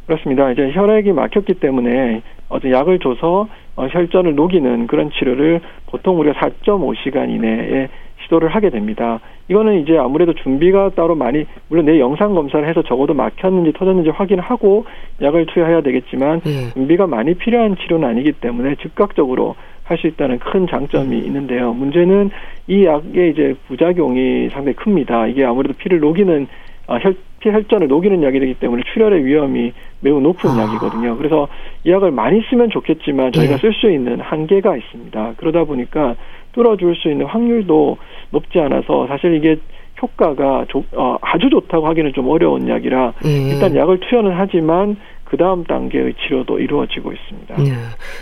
[0.05, 0.51] 그렇습니다.
[0.51, 2.21] 이제 혈액이 막혔기 때문에
[2.53, 7.89] 어떤 약을 줘서 어, 혈전을 녹이는 그런 치료를 보통 우리가 4.5시간 이내에
[8.23, 9.19] 시도를 하게 됩니다.
[9.49, 14.85] 이거는 이제 아무래도 준비가 따로 많이 물론 내 영상 검사를 해서 적어도 막혔는지 터졌는지 확인하고
[15.21, 16.71] 약을 투여해야 되겠지만 네.
[16.73, 21.73] 준비가 많이 필요한 치료는 아니기 때문에 즉각적으로 할 수 있다는 큰 장점이 있는데요.
[21.73, 22.31] 문제는
[22.67, 25.27] 이 약의 이제 부작용이 상당히 큽니다.
[25.27, 26.47] 이게 아무래도 피를 녹이는
[26.87, 30.63] 아, 혈, 피 혈전을 녹이는 약이기 때문에 출혈의 위험이 매우 높은 아.
[30.63, 31.17] 약이거든요.
[31.17, 31.47] 그래서
[31.83, 33.61] 이 약을 많이 쓰면 좋겠지만 저희가 네.
[33.61, 35.33] 쓸수 있는 한계가 있습니다.
[35.37, 36.15] 그러다 보니까
[36.53, 37.97] 뚫어줄 수 있는 확률도
[38.31, 39.57] 높지 않아서 사실 이게
[40.01, 43.29] 효과가 조, 어, 아주 좋다고 하기는 좀 어려운 약이라 예.
[43.29, 47.55] 일단 약을 투여는 하지만 그 다음 단계의 치료도 이루어지고 있습니다.
[47.57, 47.71] 네.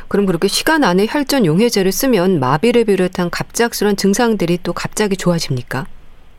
[0.08, 5.88] 그럼 그렇게 시간 안에 혈전 용해제를 쓰면 마비를 비롯한 갑작스러운 증상들이 또 갑자기 좋아집니까?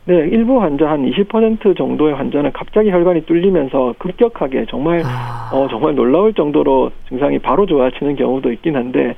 [0.05, 5.49] 네, 일부 환자 한 20% 정도의 환자는 갑자기 혈관이 뚫리면서 급격하게 정말 아.
[5.53, 9.15] 어 정말 놀라울 정도로 증상이 바로 좋아지는 경우도 있긴 한데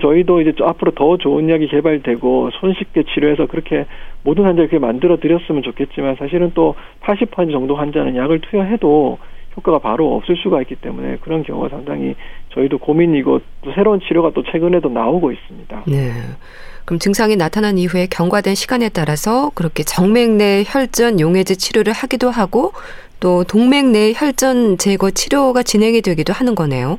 [0.00, 3.86] 저희도 이제 앞으로 더 좋은 약이 개발되고 손쉽게 치료해서 그렇게
[4.24, 9.18] 모든 환자를 그렇게 만들어 드렸으면 좋겠지만 사실은 또 80% 정도 환자는 약을 투여해도
[9.56, 12.16] 효과가 바로 없을 수가 있기 때문에 그런 경우가 상당히
[12.50, 15.84] 저희도 고민이고 또 새로운 치료가 또 최근에도 나오고 있습니다.
[15.86, 16.10] 네.
[16.86, 22.72] 그럼 증상이 나타난 이후에 경과된 시간에 따라서 그렇게 정맥 내 혈전 용해제 치료를 하기도 하고
[23.18, 26.98] 또 동맥 내 혈전 제거 치료가 진행이 되기도 하는 거네요.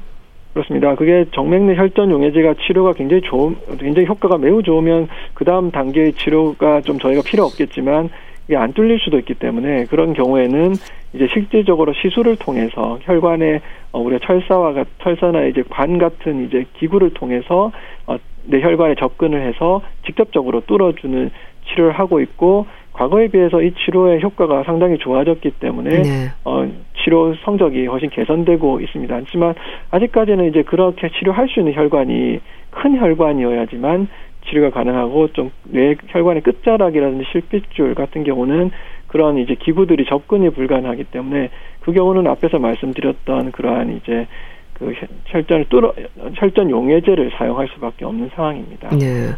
[0.54, 0.96] 그렇습니다.
[0.96, 6.14] 그게 정맥 내 혈전 용해제가 치료가 굉장히 좋은, 굉장히 효과가 매우 좋으면 그 다음 단계의
[6.14, 8.10] 치료가 좀 저희가 필요 없겠지만
[8.48, 10.74] 이게 안 뚫릴 수도 있기 때문에 그런 경우에는
[11.14, 17.72] 이제 실질적으로 시술을 통해서 혈관에 어, 우리가 철사와 철사나 이제 관 같은 이제 기구를 통해서
[18.06, 21.32] 어, 내 혈관에 접근을 해서 직접적으로 뚫어주는
[21.68, 26.32] 치료를 하고 있고 과거에 비해서 이 치료의 효과가 상당히 좋아졌기 때문에 네.
[26.46, 26.68] 어,
[27.04, 29.16] 치료 성적이 훨씬 개선되고 있습니다.
[29.16, 29.54] 하지만
[29.92, 32.40] 아직까지는 이제 그렇게 치료할 수 있는 혈관이
[32.72, 34.08] 큰 혈관이어야지만
[34.50, 38.72] 치료가 가능하고 좀 뇌 혈관의 끝자락이라든지 실핏줄 같은 경우는
[39.08, 41.50] 그런 이제 기구들이 접근이 불가능하기 때문에
[41.82, 44.28] 그 경우는 앞에서 말씀드렸던 그러한 이제
[44.74, 44.94] 그
[45.26, 45.94] 혈전을 뚫어
[46.36, 48.90] 혈전 용해제를 사용할 수밖에 없는 상황입니다.
[48.90, 49.32] 네.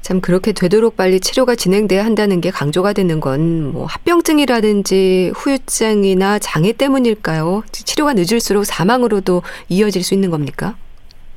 [0.00, 6.72] 참 그렇게 되도록 빨리 치료가 진행돼야 한다는 게 강조가 되는 건 뭐 합병증이라든지 후유증이나 장애
[6.72, 7.62] 때문일까요?
[7.70, 10.74] 치료가 늦을수록 사망으로도 이어질 수 있는 겁니까?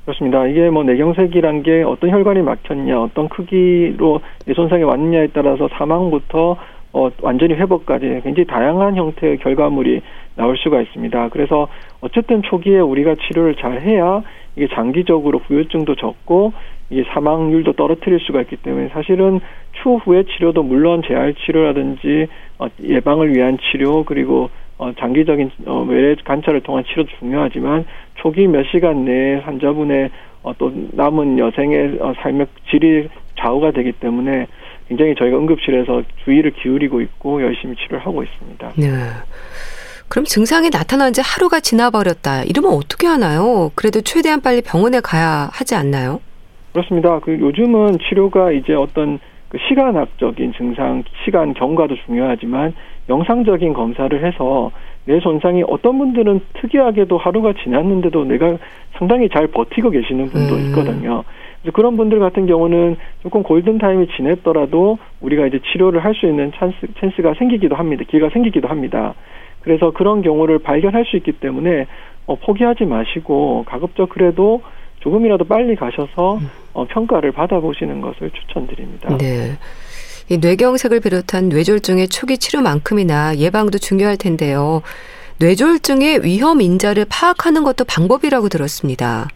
[0.06, 0.46] 그렇습니다.
[0.48, 6.58] 이게 뭐 뇌경색이란 게 어떤 혈관이 막혔냐, 어떤 크기로 뇌 손상이 왔느냐에 따라서 사망부터
[6.96, 10.02] 어, 완전히 회복까지 굉장히 다양한 형태의 결과물이
[10.36, 11.30] 나올 수가 있습니다.
[11.30, 11.68] 그래서
[12.02, 14.22] 어쨌든 초기에 우리가 치료를 잘 해야
[14.56, 16.54] 이게 장기적으로 후유증도 적고
[16.90, 19.40] 이게 사망률도 떨어뜨릴 수가 있기 때문에 사실은
[19.82, 22.28] 추후의 치료도 물론 재활 치료라든지
[22.60, 24.50] 어, 예방을 위한 치료 그리고
[24.84, 30.10] 어, 장기적인 어, 외래 관찰을 통한 치료도 중요하지만 초기 몇 시간 내에 환자분의
[30.44, 33.08] 어, 또 남은 여생의 어, 삶의 질이
[33.40, 34.48] 좌우가 되기 때문에
[34.90, 38.74] 굉장히 저희가 응급실에서 주의를 기울이고 있고 열심히 치료를 하고 있습니다.
[38.76, 38.88] 네.
[40.10, 42.44] 그럼 증상이 나타난 지 하루가 지나버렸다.
[42.44, 43.72] 이러면 어떻게 하나요?
[43.76, 46.20] 그래도 최대한 빨리 병원에 가야 하지 않나요?
[46.74, 47.20] 그렇습니다.
[47.20, 52.74] 그 요즘은 치료가 이제 어떤 그 시간학적인 증상, 시간 경과도 중요하지만
[53.10, 54.72] 영상적인 검사를 해서
[55.06, 58.58] 뇌 손상이 어떤 분들은 특이하게도 하루가 지났는데도 내가
[58.94, 60.66] 상당히 잘 버티고 계시는 분도 음.
[60.68, 61.24] 있거든요.
[61.62, 66.52] 그래서 그런 분들 같은 경우는 조금 골든 타임이 지냈더라도 우리가 이제 치료를 할 수 있는
[66.56, 68.04] 찬스 찬스가 생기기도 합니다.
[68.08, 69.14] 기회가 생기기도 합니다.
[69.62, 71.88] 그래서 그런 경우를 발견할 수 있기 때문에
[72.26, 74.62] 어, 포기하지 마시고 가급적 그래도
[75.00, 76.40] 조금이라도 빨리 가셔서
[76.74, 79.18] 어, 평가를 받아보시는 것을 추천드립니다.
[79.18, 79.58] 네.
[80.30, 84.82] 이 뇌경색을 비롯한 뇌졸중의 초기 치료만큼이나 예방도 중요할 텐데요.
[85.40, 89.28] 뇌졸중의 위험 인자를 파악하는 것도 방법이라고 들었습니다.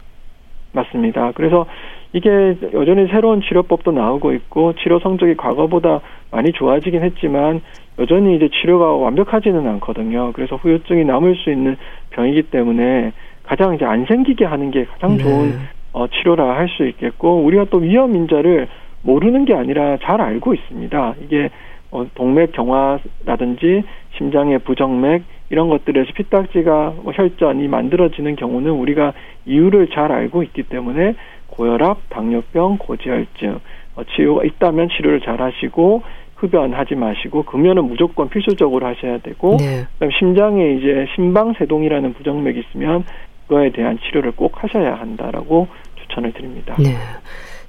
[0.72, 1.32] 맞습니다.
[1.34, 1.66] 그래서
[2.12, 2.28] 이게
[2.72, 7.60] 여전히 새로운 치료법도 나오고 있고 치료 성적이 과거보다 많이 좋아지긴 했지만
[7.98, 10.32] 여전히 이제 치료가 완벽하지는 않거든요.
[10.32, 11.76] 그래서 후유증이 남을 수 있는
[12.10, 15.22] 병이기 때문에 가장 이제 안 생기게 하는 게 가장 네.
[15.22, 15.56] 좋은 네.
[15.92, 18.68] 어, 치료라 할 수 있겠고 우리가 또 위험 인자를
[19.02, 21.14] 모르는 게 아니라 잘 알고 있습니다.
[21.24, 21.50] 이게
[21.90, 23.82] 어, 동맥 경화라든지
[24.16, 29.14] 심장의 부정맥 이런 것들에서 피딱지가 뭐 혈전이 만들어지는 경우는 우리가
[29.46, 31.14] 이유를 잘 알고 있기 때문에
[31.46, 33.58] 고혈압, 당뇨병, 고지혈증
[33.96, 36.02] 어, 치료가 있다면 치료를 잘 하시고
[36.36, 39.86] 흡연하지 마시고 금연은 무조건 필수적으로 하셔야 되고 네.
[39.94, 43.04] 그다음 심장에 이제 심방세동이라는 부정맥이 있으면
[43.46, 46.76] 그거에 대한 치료를 꼭 하셔야 한다라고 추천을 드립니다.
[46.78, 46.90] 네.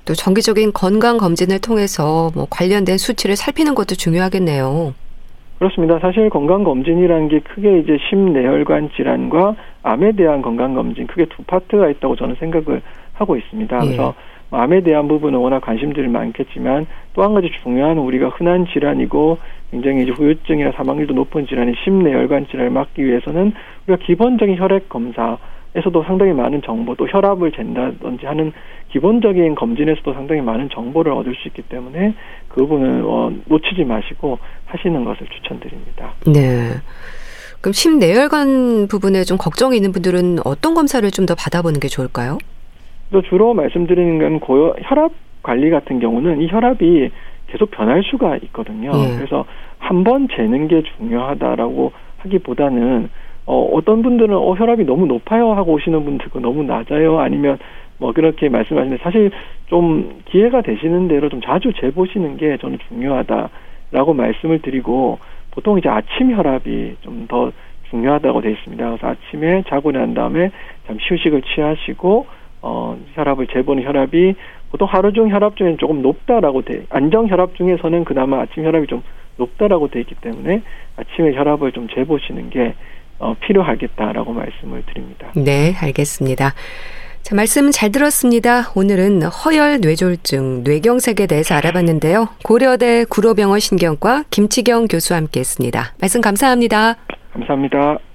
[0.09, 4.95] 또 정기적인 건강 검진을 통해서 뭐 관련된 수치를 살피는 것도 중요하겠네요.
[5.59, 5.99] 그렇습니다.
[5.99, 11.91] 사실 건강 검진이라는 게 크게 이제 심내혈관 질환과 암에 대한 건강 검진 크게 두 파트가
[11.91, 12.81] 있다고 저는 생각을
[13.13, 13.75] 하고 있습니다.
[13.83, 13.85] 예.
[13.85, 14.15] 그래서
[14.49, 19.37] 암에 대한 부분은 워낙 관심들이 많겠지만 또 한 가지 중요한 우리가 흔한 질환이고
[19.69, 23.53] 굉장히 이제 후유증이나 사망률도 높은 질환인 심내혈관 질환을 막기 위해서는
[23.85, 25.37] 우리가 기본적인 혈액 검사
[25.75, 28.51] 에서도 상당히 많은 정보, 또 혈압을 잰다든지 하는
[28.91, 32.15] 기본적인 검진에서도 상당히 많은 정보를 얻을 수 있기 때문에
[32.47, 36.13] 그 부분은 어, 놓치지 마시고 하시는 것을 추천드립니다.
[36.25, 36.71] 네.
[37.61, 42.39] 그럼 심내혈관 부분에 좀 걱정이 있는 분들은 어떤 검사를 좀 더 받아보는 게 좋을까요?
[43.11, 45.11] 또 주로 말씀드리는 건 고혈, 혈압
[45.43, 47.11] 관리 같은 경우는 이 혈압이
[47.47, 48.91] 계속 변할 수가 있거든요.
[48.95, 49.15] 예.
[49.17, 49.45] 그래서
[49.77, 53.09] 한 번 재는 게 중요하다라고 하기보다는
[53.49, 57.57] 어, 어떤 분들은 어, 혈압이 너무 높아요 하고 오시는 분들도 너무 낮아요 아니면
[57.97, 59.31] 뭐 그렇게 말씀하시는데 사실
[59.67, 65.17] 좀 기회가 되시는 대로 좀 자주 재보시는 게 저는 중요하다라고 말씀을 드리고
[65.51, 67.51] 보통 이제 아침 혈압이 좀 더
[67.89, 68.85] 중요하다고 되어 있습니다.
[68.85, 70.51] 그래서 아침에 자고 난 다음에
[70.87, 72.27] 잠시 휴식을 취하시고
[72.61, 74.35] 어 혈압을 재보는 혈압이
[74.71, 79.01] 보통 하루 중 혈압 중에는 조금 높다라고 돼 안정 혈압 중에서는 그나마 아침 혈압이 좀
[79.37, 80.61] 높다라고 돼 있기 때문에
[80.97, 82.75] 아침에 혈압을 좀 재보시는 게
[83.19, 85.27] 어, 필요하겠다라고 말씀을 드립니다.
[85.35, 86.53] 네, 알겠습니다.
[87.21, 88.71] 자, 말씀 잘 들었습니다.
[88.75, 92.29] 오늘은 허혈 뇌졸중, 뇌경색에 대해서 알아봤는데요.
[92.43, 95.93] 고려대 구로병원 신경과 김치경 교수와 함께 했습니다.
[95.99, 96.95] 말씀 감사합니다.
[97.33, 98.08] 감사합니다.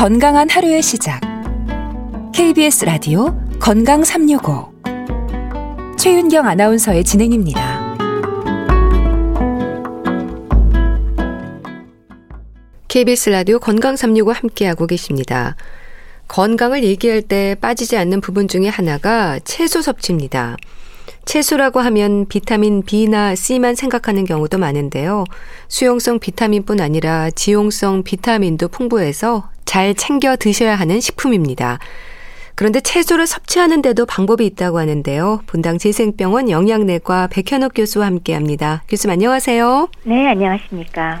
[0.00, 1.20] 건강한 하루의 시작.
[2.32, 4.72] KBS 라디오 건강 365.
[5.98, 7.96] 최윤경 아나운서의 진행입니다.
[12.88, 15.54] KBS 라디오 건강 365 함께하고 계십니다.
[16.28, 20.56] 건강을 얘기할 때 빠지지 않는 부분 중에 하나가 채소 섭취입니다.
[21.26, 25.24] 채소라고 하면 비타민 B나 C만 생각하는 경우도 많은데요.
[25.68, 31.78] 수용성 비타민뿐 아니라 지용성 비타민도 풍부해서 잘 챙겨 드셔야 하는 식품입니다.
[32.56, 35.42] 그런데 채소를 섭취하는데도 방법이 있다고 하는데요.
[35.46, 38.82] 분당 재생병원 영양내과 백현옥 교수와 함께 합니다.
[38.88, 39.88] 교수님 안녕하세요.
[40.06, 41.20] 네, 안녕하십니까.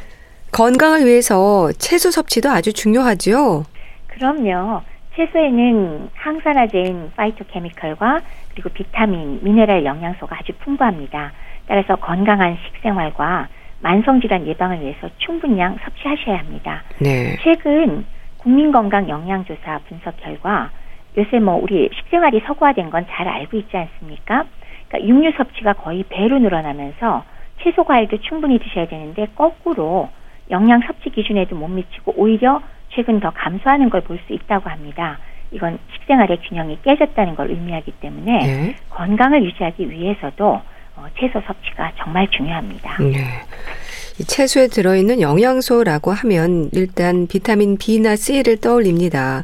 [0.50, 3.66] 건강을 위해서 채소 섭취도 아주 중요하죠?
[4.08, 4.82] 그럼요.
[5.14, 11.30] 채소에는 항산화제인 파이토케미컬과 그리고 비타민, 미네랄 영양소가 아주 풍부합니다.
[11.68, 13.46] 따라서 건강한 식생활과
[13.78, 16.82] 만성질환 예방을 위해서 충분량 섭취하셔야 합니다.
[16.98, 17.38] 네.
[17.44, 18.04] 최근
[18.42, 20.70] 국민건강 영양조사 분석 결과
[21.16, 24.44] 요새 뭐 우리 식생활이 서구화된 건 잘 알고 있지 않습니까?
[24.88, 27.24] 그러니까 육류 섭취가 거의 배로 늘어나면서
[27.62, 30.08] 채소 과일도 충분히 드셔야 되는데 거꾸로
[30.50, 35.18] 영양 섭취 기준에도 못 미치고 오히려 최근 더 감소하는 걸 볼 수 있다고 합니다.
[35.52, 38.76] 이건 식생활의 균형이 깨졌다는 걸 의미하기 때문에 네.
[38.90, 40.62] 건강을 유지하기 위해서도
[40.96, 42.96] 어, 채소 섭취가 정말 중요합니다.
[43.02, 43.12] 네.
[44.26, 49.42] 채소에 들어있는 영양소라고 하면 일단 비타민 B나 C를 떠올립니다.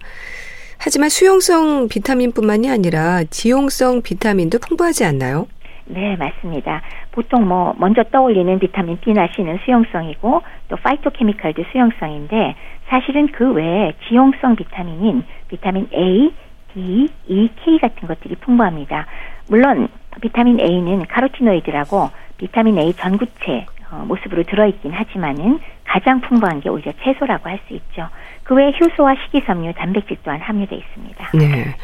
[0.78, 5.46] 하지만 수용성 비타민뿐만이 아니라 지용성 비타민도 풍부하지 않나요?
[5.86, 6.82] 네, 맞습니다.
[7.12, 12.54] 보통 뭐 먼저 떠올리는 비타민 B나 C는 수용성이고 또 파이토케미칼도 수용성인데
[12.88, 16.32] 사실은 그 외에 지용성 비타민인 비타민 A,
[16.74, 19.06] D, E, K 같은 것들이 풍부합니다.
[19.48, 19.88] 물론
[20.20, 27.48] 비타민 A는 카로티노이드라고 비타민 A 전구체 어, 모습으로 들어있긴 하지만은 가장 풍부한 게 오히려 채소라고
[27.48, 28.08] 할 수 있죠.
[28.42, 31.30] 그 외에 효소와 식이섬유, 단백질 또한 함유되어 있습니다.
[31.34, 31.74] 네.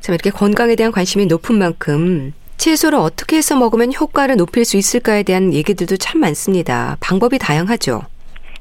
[0.00, 5.22] 참 이렇게 건강에 대한 관심이 높은 만큼 채소를 어떻게 해서 먹으면 효과를 높일 수 있을까에
[5.22, 6.96] 대한 얘기들도 참 많습니다.
[7.00, 8.02] 방법이 다양하죠.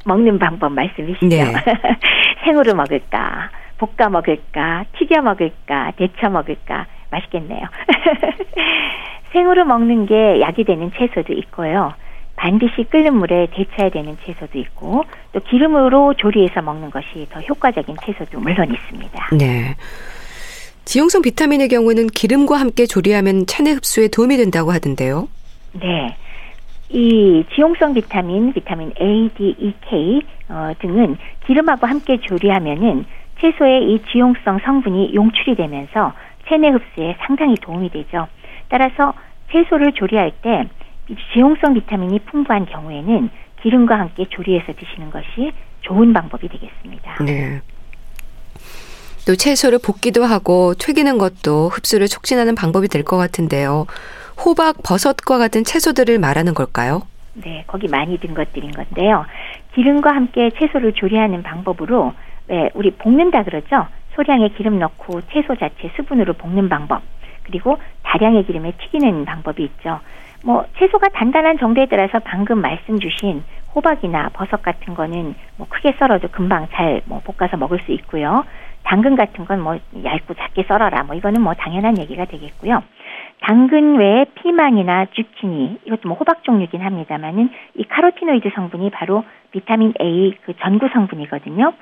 [0.06, 1.28] 먹는 방법 말씀이시죠.
[1.28, 1.54] 네.
[2.43, 7.62] 생으로 먹을까, 볶아 먹을까, 튀겨 먹을까, 데쳐 먹을까, 맛있겠네요.
[9.34, 11.93] 생으로 먹는 게 약이 되는 채소도 있고요.
[12.36, 18.39] 반드시 끓는 물에 데쳐야 되는 채소도 있고 또 기름으로 조리해서 먹는 것이 더 효과적인 채소도
[18.39, 19.30] 물론 있습니다.
[19.38, 19.76] 네.
[20.86, 25.28] 지용성 비타민의 경우는 기름과 함께 조리하면 체내 흡수에 도움이 된다고 하던데요.
[25.74, 26.15] 네.
[26.89, 31.17] 이 지용성 비타민, 비타민 A, D, E, K 어, 등은
[31.48, 33.06] 기름하고 함께 조리하면은
[33.39, 36.13] 채소의 이 지용성 성분이 용출이 되면서
[36.48, 38.28] 체내 흡수에 상당히 도움이 되죠.
[38.73, 39.13] 따라서
[39.51, 40.67] 채소를 조리할 때
[41.33, 43.29] 지용성 비타민이 풍부한 경우에는
[43.62, 47.23] 기름과 함께 조리해서 드시는 것이 좋은 방법이 되겠습니다.
[47.23, 47.62] 네.
[49.27, 53.86] 또 채소를 볶기도 하고 튀기는 것도 흡수를 촉진하는 방법이 될 것 같은데요.
[54.43, 57.03] 호박, 버섯과 같은 채소들을 말하는 걸까요?
[57.36, 59.25] 네, 거기 많이 든 것들인 건데요.
[59.75, 62.13] 기름과 함께 채소를 조리하는 방법으로
[62.47, 63.86] 왜 우리 볶는다 그러죠?
[64.15, 67.03] 소량의 기름 넣고 채소 자체 수분으로 볶는 방법.
[67.43, 69.99] 그리고 다량의 기름에 튀기는 방법이 있죠.
[70.43, 73.43] 뭐 채소가 단단한 정도에 따라서 방금 말씀 주신
[73.75, 78.43] 호박이나 버섯 같은 거는 뭐 크게 썰어도 금방 잘 뭐 볶아서 먹을 수 있고요.
[78.84, 81.03] 당근 같은 건 뭐 얇고 작게 썰어라.
[81.03, 82.84] 뭐 이거는 뭐 당연한 얘기가 되겠고요.
[83.41, 90.34] 당근 외에 피망이나 주치니 이것도 뭐 호박 종류긴 합니다만은 이 카로티노이드 성분이 바로 비타민 A
[90.45, 91.73] 그 전구 성분이거든요.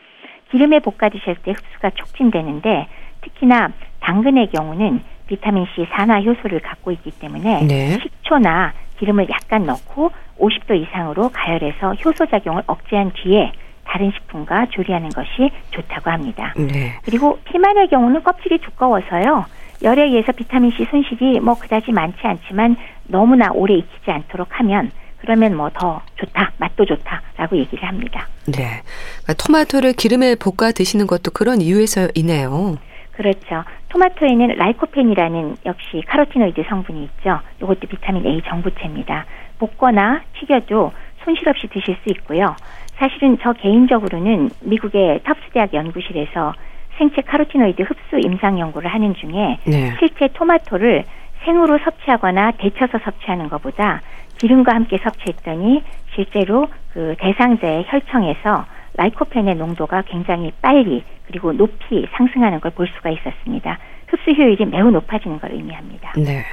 [0.52, 2.88] 기름에 볶아 드실 때 흡수가 촉진되는데
[3.22, 3.70] 특히나
[4.02, 7.98] 당근의 경우는 비타민 C 산화 효소를 갖고 있기 때문에 네.
[8.02, 13.54] 식초나 기름을 약간 넣고 50도 이상으로 가열해서 효소 작용을 억제한 뒤에
[13.86, 16.54] 다른 식품과 조리하는 것이 좋다고 합니다.
[16.58, 17.00] 네.
[17.04, 19.46] 그리고 피만의 경우는 껍질이 두꺼워서요.
[19.82, 22.76] 열에 의해서 비타민 C 손실이 뭐 그다지 많지 않지만
[23.08, 28.28] 너무나 오래 익히지 않도록 하면 그러면 뭐 더 좋다, 맛도 좋다라고 얘기를 합니다.
[28.48, 28.82] 네.
[29.24, 32.78] 그러니까 토마토를 기름에 볶아 드시는 것도 그런 이유에서이네요.
[33.22, 33.64] 그렇죠.
[33.90, 37.40] 토마토에는 라이코펜이라는 역시 카로티노이드 성분이 있죠.
[37.62, 39.26] 이것도 비타민 A 전구체입니다.
[39.60, 40.92] 볶거나 튀겨도
[41.24, 42.56] 손실 없이 드실 수 있고요.
[42.96, 46.54] 사실은 저 개인적으로는 미국의 Tufts 대학 연구실에서
[46.98, 49.96] 생체 카로티노이드 흡수 임상 연구를 하는 중에 네.
[50.00, 51.04] 실제 토마토를
[51.46, 54.02] 생으로 섭취하거나 데쳐서 섭취하는 것보다
[54.40, 55.84] 기름과 함께 섭취했더니
[56.16, 58.66] 실제로 그 대상자의 혈청에서
[58.98, 63.78] 라이코펜의 농도가 굉장히 빨리 그리고 높이 상승하는 걸 볼 수가 있었습니다.
[64.08, 66.14] 흡수 효율이 매우 높아지는 걸 의미합니다.
[66.18, 66.44] 네.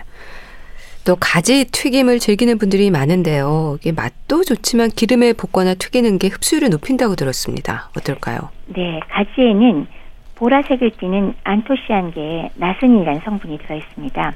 [1.05, 3.77] 또 가지 튀김을 즐기는 분들이 많은데요.
[3.81, 7.89] 이게 맛도 좋지만 기름에 볶거나 튀기는 게 흡수율을 높인다고 들었습니다.
[7.97, 8.51] 어떨까요?
[8.67, 9.87] 네, 가지에는
[10.35, 14.35] 보라색을 띠는 안토시안계의 나스닌이라는 성분이 들어 있습니다.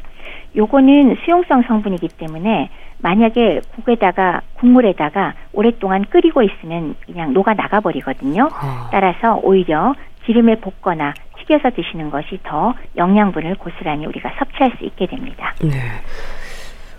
[0.56, 2.70] 요거는 수용성 성분이기 때문에
[3.02, 8.44] 만약에 국에다가 국물에다가 오랫동안 끓이고 있으면 그냥 녹아 나가 버리거든요.
[8.44, 8.88] 어.
[8.90, 15.54] 따라서 오히려 기름에 볶거나 튀겨서 드시는 것이 더 영양분을 고스란히 우리가 섭취할 수 있게 됩니다.
[15.60, 15.72] 네.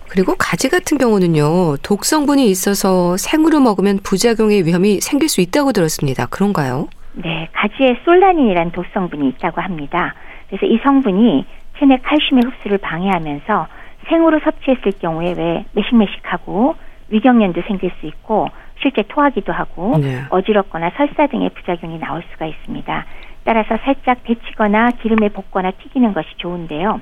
[0.09, 6.27] 그리고 가지 같은 경우는요, 독성분이 있어서 생으로 먹으면 부작용의 위험이 생길 수 있다고 들었습니다.
[6.27, 6.87] 그런가요?
[7.13, 10.13] 네, 가지에 솔라닌이라는 독성분이 있다고 합니다.
[10.49, 11.45] 그래서 이 성분이
[11.79, 13.67] 체내 칼슘의 흡수를 방해하면서
[14.09, 16.75] 생으로 섭취했을 경우에 왜 매식매식하고
[17.09, 18.47] 위경련도 생길 수 있고
[18.81, 20.21] 실제 토하기도 하고 네.
[20.29, 23.05] 어지럽거나 설사 등의 부작용이 나올 수가 있습니다.
[23.43, 27.01] 따라서 살짝 데치거나 기름에 볶거나 튀기는 것이 좋은데요.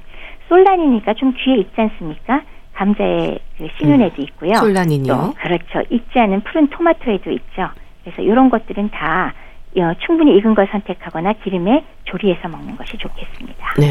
[0.49, 2.41] 솔라닌이니까 좀 귀에 있지 않습니까?
[2.73, 4.51] 감자의 그 신운에도 있고요.
[4.51, 4.55] 음.
[4.55, 5.13] 솔라닌이요?
[5.13, 5.83] 또 그렇죠.
[5.89, 7.69] 익지 않은 푸른 토마토에도 있죠.
[8.03, 9.33] 그래서 이런 것들은 다
[9.77, 13.75] 어, 충분히 익은 걸 선택하거나 기름에 조리해서 먹는 것이 좋겠습니다.
[13.79, 13.87] 네.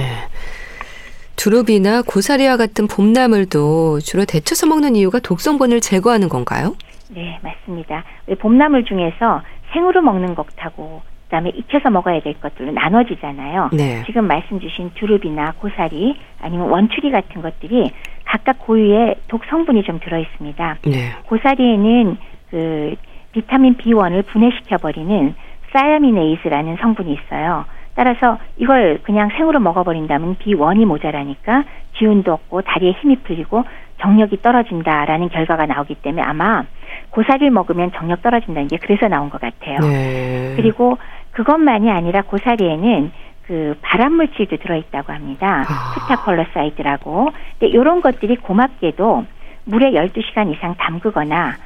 [1.40, 6.74] 두릅이나 고사리와 같은 봄나물도 주로 데쳐서 먹는 이유가 독성분을 제거하는 건가요?
[7.08, 8.04] 네, 맞습니다.
[8.26, 9.40] 왜 봄나물 중에서
[9.72, 13.70] 생으로 먹는 것하고 그다음에 익혀서 먹어야 될 것들로 나눠지잖아요.
[13.72, 14.02] 네.
[14.04, 17.90] 지금 말씀 주신 두릅이나 고사리 아니면 원추리 같은 것들이
[18.26, 20.78] 각각 고유의 독 성분이 좀 들어 있습니다.
[20.84, 21.12] 네.
[21.24, 22.18] 고사리에는
[22.50, 22.94] 그
[23.32, 25.34] 비타민 B1을 분해시켜 버리는
[25.72, 27.64] thiaminase라는 성분이 있어요.
[28.00, 33.64] 따라서 이걸 그냥 생으로 먹어버린다면 B1이 모자라니까 기운도 없고 다리에 힘이 풀리고
[34.00, 36.64] 정력이 떨어진다라는 결과가 나오기 때문에 아마
[37.10, 39.80] 고사리를 먹으면 정력 떨어진다는 게 그래서 나온 것 같아요.
[39.80, 40.54] 네.
[40.56, 40.96] 그리고
[41.32, 43.12] 그것만이 아니라 고사리에는
[43.46, 45.66] 그 발암 물질도 들어있다고 합니다.
[45.68, 45.94] 아.
[46.00, 47.28] ptaquiloside라고.
[47.58, 49.26] 근데 이런 것들이 고맙게도
[49.66, 51.56] 물에 12시간 이상 담그거나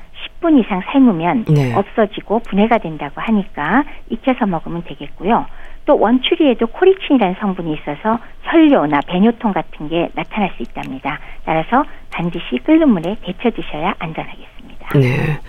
[0.40, 1.74] 10분 이상 삶으면 네.
[1.76, 5.46] 없어지고 분해가 된다고 하니까 익혀서 먹으면 되겠고요.
[5.86, 11.18] 또 원추리에도 코리친이라는 성분이 있어서 혈뇨나 배뇨통 같은 게 나타날 수 있답니다.
[11.44, 14.98] 따라서 반드시 끓는 물에 데쳐 드셔야 안전하겠습니다.
[14.98, 15.40] 네.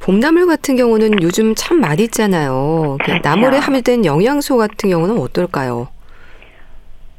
[0.00, 2.96] 봄나물 같은 경우는 요즘 참 맛있잖아요.
[3.00, 3.28] 그 그렇죠.
[3.28, 5.88] 나물에 함유된 영양소 같은 경우는 어떨까요?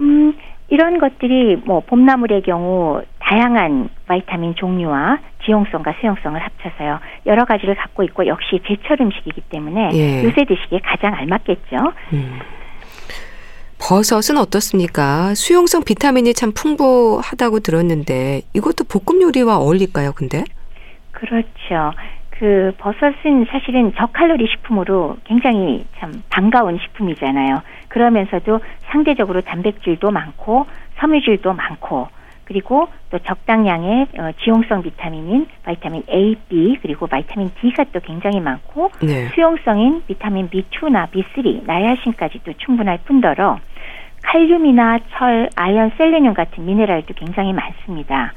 [0.02, 0.34] 음,
[0.70, 8.28] 이런 것들이 뭐 봄나물의 경우 다양한 바이타민 종류와 지용성과 수용성을 합쳐서요 여러 가지를 갖고 있고
[8.28, 10.24] 역시 제철 음식이기 때문에 예.
[10.24, 11.78] 요새 드시기에 가장 알맞겠죠.
[12.14, 12.40] 음.
[13.82, 15.34] 버섯은 어떻습니까?
[15.36, 20.12] 수용성 비타민이 참 풍부하다고 들었는데 이것도 볶음 요리와 어울릴까요?
[20.14, 20.44] 근데?
[21.12, 21.94] 그렇죠.
[22.30, 27.62] 그 버섯은 사실은 저칼로리 식품으로 굉장히 참 반가운 식품이잖아요.
[27.90, 28.60] 그러면서도
[28.92, 30.66] 상대적으로 단백질도 많고
[31.00, 32.08] 섬유질도 많고
[32.46, 38.90] 그리고 또 적당량의 어, 지용성 비타민인 vitamin A, B 그리고 vitamin D가 또 굉장히 많고
[39.02, 39.28] 네.
[39.30, 43.60] 수용성인 비타민 B2나 B3, niacin까지도 충분할 뿐더러
[44.24, 48.34] 칼륨이나 철, 아연, 셀레늄 같은 미네랄도 굉장히 많습니다.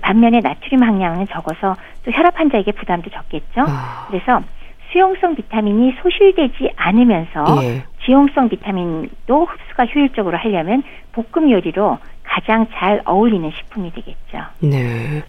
[0.00, 3.60] 반면에 나트륨 함량은 적어서 또 혈압 환자에게 부담도 적겠죠.
[3.60, 4.42] 아, 그래서
[4.92, 7.84] 수용성 비타민이 소실되지 않으면서 예.
[8.04, 10.82] 지용성 비타민도 흡수가 효율적으로 하려면
[11.12, 14.38] 볶음 요리로 가장 잘 어울리는 식품이 되겠죠.
[14.60, 15.22] 네.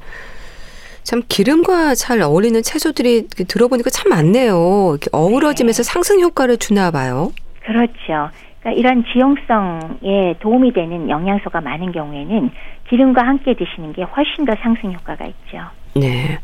[1.04, 4.92] 참 기름과 잘 어울리는 채소들이 들어보니까 참 많네요.
[4.92, 7.32] 이렇게 어우러지면서 상승 효과를 주나 봐요.
[7.62, 8.30] 그렇죠.
[8.60, 12.52] 그러니까 이런 지용성에 도움이 되는 영양소가 많은 경우에는
[12.90, 15.60] 기름과 함께 드시는 게 훨씬 더 상승 효과가 있죠.
[15.96, 16.40] 네.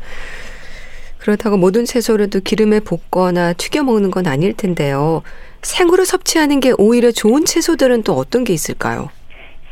[1.20, 5.22] 그렇다고 모든 채소를 또 기름에 볶거나 튀겨 먹는 건 아닐 텐데요.
[5.62, 9.10] 생으로 섭취하는 게 오히려 좋은 채소들은 또 어떤 게 있을까요?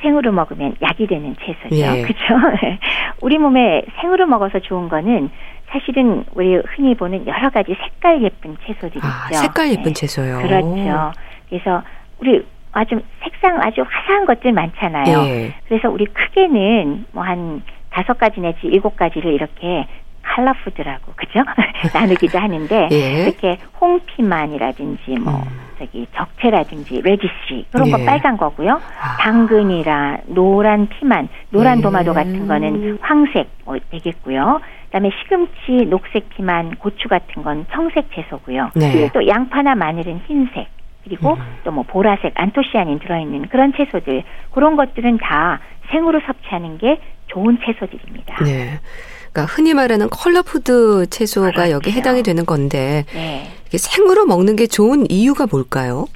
[0.03, 1.75] 생으로 먹으면 약이 되는 채소죠.
[1.75, 2.03] 예.
[2.03, 2.23] 그렇죠?
[3.23, 5.31] 우리 몸에 생으로 먹어서 좋은 거는
[5.71, 9.41] 사실은 우리 흔히 보는 여러 가지 색깔 예쁜 채소들이 아, 있죠.
[9.41, 9.93] 색깔 예쁜 네.
[9.95, 10.39] 채소요.
[10.43, 11.13] 그렇죠.
[11.49, 11.83] 그래서
[12.21, 15.19] 우리 아주 색상 아주 화사한 것들 많잖아요.
[15.27, 15.55] 예.
[15.67, 19.87] 그래서 우리 크게는 뭐 한 다섯 가지 내지 일곱 가지를 이렇게
[20.23, 21.41] 칼라푸드라고 그죠?
[21.95, 23.25] 나누기도 하는데 예.
[23.25, 25.61] 이렇게 홍피망이라든지 뭐 음.
[25.79, 28.05] 저기 적채라든지 radish 그런 거 예.
[28.05, 28.81] 빨간 거고요.
[29.01, 29.17] 아.
[29.21, 31.83] 당근이라 노란 피망, 노란 예.
[31.83, 34.61] 도마도 같은 거는 황색 뭐 되겠고요.
[34.87, 38.71] 그다음에 시금치, 녹색 피망, 고추 같은 건 청색 채소고요.
[38.75, 39.11] 네.
[39.13, 40.69] 또 양파나 마늘은 흰색.
[41.05, 41.57] 그리고 음.
[41.65, 45.61] 또 뭐 보라색 안토시아닌 들어있는 그런 채소들 그런 것들은 다
[45.91, 48.45] 생으로 섭취하는 게 좋은 채소들입니다.
[48.45, 48.79] 네.
[49.33, 51.99] 그러니까 흔히 말하는 color food 채소가 여기 그렇죠.
[51.99, 53.49] 해당이 되는 건데 네.
[53.67, 56.07] 이게 생으로 먹는 게 좋은 이유가 뭘까요?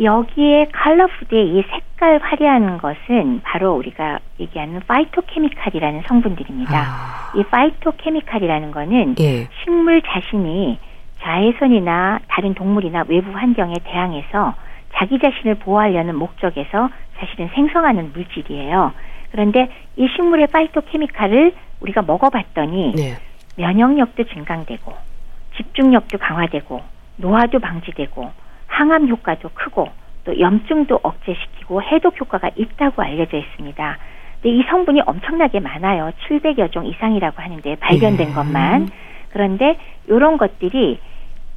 [0.00, 6.78] 여기에 color food의 이 색깔 화려한 것은 바로 우리가 얘기하는 파이토케미칼이라는 성분들입니다.
[6.78, 9.48] 아, 이 파이토케미칼이라는 거는 예.
[9.64, 10.78] 식물 자신이
[11.20, 14.54] 자외선이나 다른 동물이나 외부 환경에 대항해서
[14.94, 18.92] 자기 자신을 보호하려는 목적에서 사실은 생성하는 물질이에요.
[19.32, 23.16] 그런데 이 식물의 파이토케미칼을 우리가 먹어봤더니 네.
[23.56, 24.94] 면역력도 증강되고
[25.56, 26.80] 집중력도 강화되고
[27.16, 28.30] 노화도 방지되고
[28.66, 29.88] 항암 효과도 크고
[30.24, 33.98] 또 염증도 억제시키고 해독 효과가 있다고 알려져 있습니다.
[34.40, 36.12] 근데 이 성분이 엄청나게 많아요.
[36.28, 38.32] 700여 종 이상이라고 하는데 발견된 예.
[38.32, 38.88] 것만.
[39.30, 41.00] 그런데 이런 것들이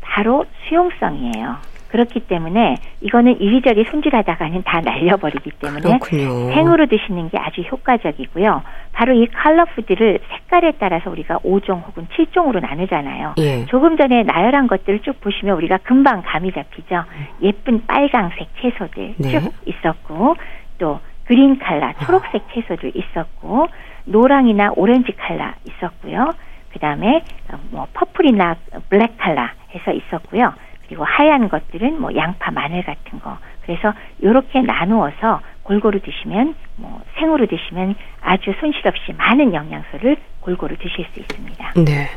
[0.02, 1.58] 바로 수용성이에요.
[1.92, 6.54] 그렇기 때문에 이거는 이리저리 손질하다가는 다 날려버리기 때문에 그렇군요.
[6.54, 8.62] 생으로 드시는 게 아주 효과적이고요.
[8.94, 13.36] 바로 이 컬러푸드를 색깔에 따라서 우리가 5종 혹은 7종으로 나누잖아요.
[13.40, 13.66] 예.
[13.66, 17.04] 조금 전에 나열한 것들을 쭉 보시면 우리가 금방 감이 잡히죠.
[17.42, 19.30] 예쁜 빨강색 채소들 네.
[19.32, 20.36] 쭉 있었고
[20.78, 23.68] 또 그린 칼라 초록색 채소들 있었고
[24.06, 26.32] 노랑이나 orange color 있었고요.
[26.74, 28.56] 그다음에 어, 뭐 퍼플이나
[28.90, 30.54] 블랙 칼라 해서 있었고요.
[30.92, 33.38] 그리고 하얀 것들은 뭐 양파, 마늘 같은 거.
[33.66, 41.06] 그래서 이렇게 나누어서 골고루 드시면 뭐 생으로 드시면 아주 손실 없이 많은 영양소를 골고루 드실
[41.14, 41.74] 수 있습니다.
[41.86, 42.10] 네.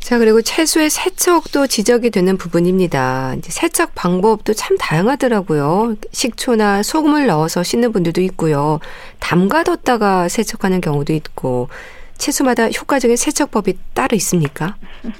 [0.00, 3.34] 자, 그리고 채소의 세척도 지적이 되는 부분입니다.
[3.38, 5.94] 이제 세척 방법도 참 다양하더라고요.
[6.10, 8.80] 식초나 소금을 넣어서 씻는 분들도 있고요.
[9.20, 11.68] 담가뒀다가 세척하는 경우도 있고,
[12.18, 14.74] 채소마다 효과적인 세척법이 따로 있습니까?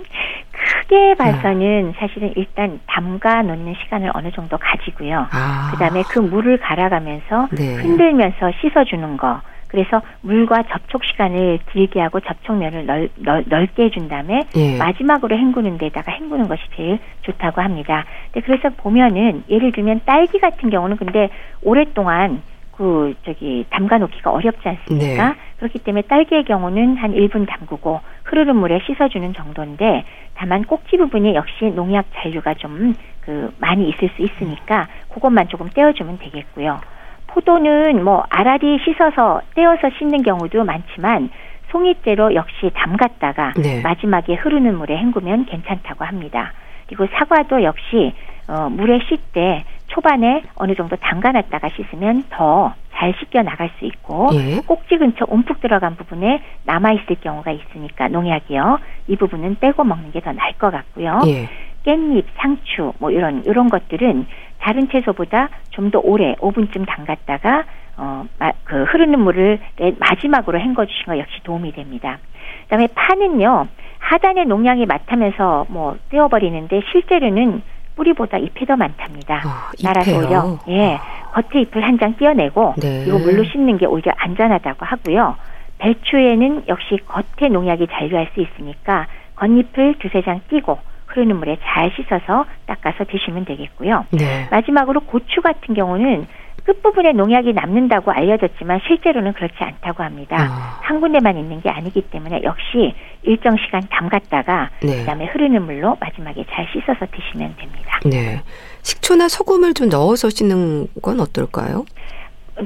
[0.89, 5.27] 크게 봐서는 사실은 일단 담가 놓는 시간을 어느 정도 가지고요.
[5.31, 5.71] 아.
[5.73, 7.75] 그다음에 그 물을 갈아가면서 네.
[7.77, 9.41] 흔들면서 씻어주는 거.
[9.69, 14.79] 그래서 물과 접촉 시간을 길게 하고 접촉면을 넓, 넓, 넓게 해준 다음에 예.
[14.79, 18.07] 마지막으로 헹구는 데다가 헹구는 것이 제일 좋다고 합니다.
[18.33, 21.29] 근데 그래서 보면은 예를 들면 딸기 같은 경우는 근데
[21.63, 22.43] 오랫동안
[22.79, 25.29] 그 저기 담가 놓기가 어렵지 않습니까?
[25.29, 25.35] 네.
[25.59, 30.05] 그렇기 때문에 딸기의 경우는 한 1분 담그고 흐르는 물에 씻어주는 정도인데
[30.35, 32.95] 다만 꼭지 부분이 역시 농약 잔류가 좀
[33.29, 36.81] 그 많이 있을 수 있으니까 그것만 조금 떼어주면 되겠고요.
[37.27, 41.29] 포도는 뭐 알알이 씻어서 떼어서 씻는 경우도 많지만
[41.71, 43.83] 송이째로 역시 담갔다가 네.
[43.83, 46.55] 마지막에 흐르는 물에 헹구면 괜찮다고 합니다.
[46.87, 48.15] 그리고 사과도 역시
[48.49, 54.61] 어, 물에 씻되 초반에 어느 정도 담가놨다가 씻으면 더 잘 씻겨 나갈 수 있고 예.
[54.67, 58.81] 꼭지 근처 움푹 들어간 부분에 남아 있을 경우가 있으니까 농약이요.
[59.07, 61.21] 이 부분은 빼고 먹는 게 더 나을 것 같고요.
[61.29, 61.49] 예.
[61.85, 64.27] 깻잎, 상추 뭐 이런 이런 것들은
[64.59, 67.63] 다른 채소보다 좀 더 오래 5분쯤 담갔다가
[67.99, 72.19] 어, 마, 그 흐르는 물을 내- 마지막으로 헹궈 주신 거 역시 도움이 됩니다.
[72.65, 73.69] 그다음에 파는요.
[74.01, 77.63] 하단에 농약이 많다면서 뭐 떼어버리는데 실제로는
[78.03, 79.43] 뿌리보다 잎이 더 많답니다.
[79.45, 80.23] 아, 따라서 잎에요?
[80.23, 80.99] 오히려 예
[81.35, 83.05] 겉에 잎을 한 장 떼어내고 네.
[83.07, 85.35] 이거 물로 씻는 게 오히려 안전하다고 하고요.
[85.79, 92.45] 배추에는 역시 겉에 농약이 잔류할 수 있으니까 겉잎을 두세 장 띄고 흐르는 물에 잘 씻어서
[92.67, 94.07] 닦아서 드시면 되겠고요.
[94.11, 94.47] 네.
[94.51, 96.27] 마지막으로 고추 같은 경우는
[96.69, 100.37] 끝부분에 농약이 남는다고 알려졌지만 실제로는 그렇지 않다고 합니다.
[100.39, 100.79] 아.
[100.83, 104.99] 한 군데만 있는 게 아니기 때문에 역시 일정 시간 담갔다가 네.
[104.99, 108.01] 그다음에 흐르는 물로 마지막에 잘 씻어서 드시면 됩니다.
[108.05, 108.43] 네.
[108.83, 111.87] 식초나 소금을 좀 넣어서 씻는 건 어떨까요?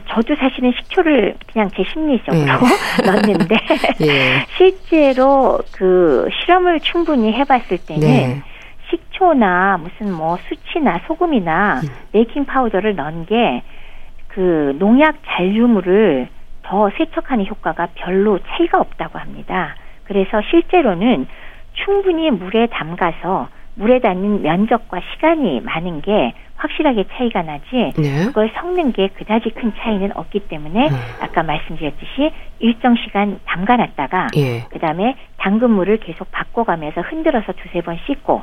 [0.08, 3.06] 저도 사실은 식초를 그냥 제 심리적으로 예.
[3.06, 3.54] 넣는데
[4.00, 4.46] 예.
[4.56, 8.42] 실제로 그 실험을 충분히 해봤을 때는 네.
[8.90, 11.88] 식초나 무슨 뭐 수치나 소금이나 음.
[12.12, 13.62] 베이킹 파우더를 넣은 게
[14.34, 16.28] 그 농약 잔류물을
[16.62, 19.74] 더 세척하는 효과가 별로 차이가 없다고 합니다.
[20.04, 21.26] 그래서 실제로는
[21.84, 28.26] 충분히 물에 담가서 물에 닿는 면적과 시간이 많은 게 확실하게 차이가 나지 네.
[28.26, 30.94] 그걸 섞는 게 그다지 큰 차이는 없기 때문에 음.
[31.20, 32.30] 아까 말씀드렸듯이
[32.60, 34.60] 일정 시간 담가놨다가 예.
[34.70, 38.42] 그다음에 담근 물을 계속 바꿔가면서 흔들어서 두세 번 씻고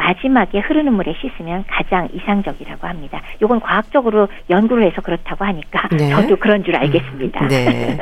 [0.00, 3.20] 마지막에 흐르는 물에 씻으면 가장 이상적이라고 합니다.
[3.42, 6.08] 이건 과학적으로 연구를 해서 그렇다고 하니까 네.
[6.08, 7.48] 저도 그런 줄 알겠습니다.
[7.48, 7.98] 네.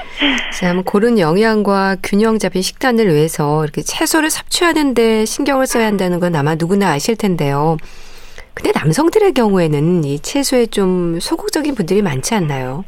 [0.58, 6.54] 참 고른 영양과 균형 잡힌 식단을 위해서 이렇게 채소를 섭취하는데 신경을 써야 한다는 건 아마
[6.54, 7.76] 누구나 아실 텐데요.
[8.54, 12.84] 근데 남성들의 경우에는 이 채소에 좀 소극적인 분들이 많지 않나요?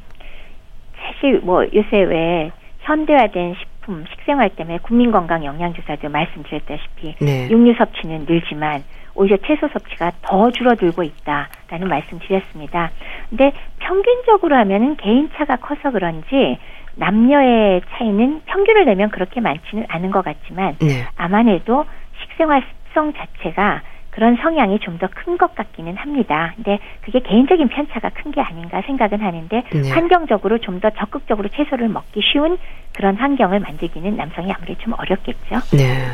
[0.97, 2.51] 사실 뭐 요새 왜
[2.81, 3.74] 현대화된 식품,
[4.11, 7.49] 식생활 때문에 국민건강 영양조사도 말씀드렸다시피 네.
[7.51, 8.83] 육류 섭취는 늘지만
[9.15, 12.91] 오히려 채소 섭취가 더 줄어들고 있다라는 말씀드렸습니다.
[13.31, 16.59] 근데 평균적으로 하면은 개인 차가 커서 그런지
[16.97, 21.07] 남녀의 차이는 평균을 내면 그렇게 많지는 않은 것 같지만 네.
[21.17, 21.85] 아마도
[22.23, 23.83] 식생활 습성 자체가
[24.15, 26.53] 그런 성향이 좀 더 큰 것 같기는 합니다.
[26.57, 29.91] 근데 그게 개인적인 편차가 큰 게 아닌가 생각은 하는데 네.
[29.91, 32.57] 환경적으로 좀 더 적극적으로 채소를 먹기 쉬운
[32.93, 35.61] 그런 환경을 만들기는 남성이 아무래도 좀 어렵겠죠.
[35.77, 36.07] 네.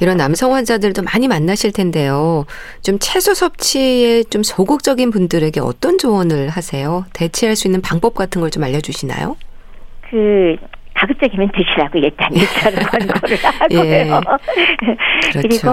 [0.00, 2.44] 이런 남성 환자들도 많이 만나실 텐데요.
[2.82, 7.04] 좀 채소 섭취에 좀 소극적인 분들에게 어떤 조언을 하세요?
[7.12, 9.36] 대체할 수 있는 방법 같은 걸 좀 알려주시나요?
[10.10, 10.56] 그
[10.94, 13.38] 가급적이면 드시라고 일단 일차로 권고를
[13.72, 14.08] 예.
[14.08, 14.20] 하고요.
[15.30, 15.40] 그렇죠.
[15.42, 15.70] 그리고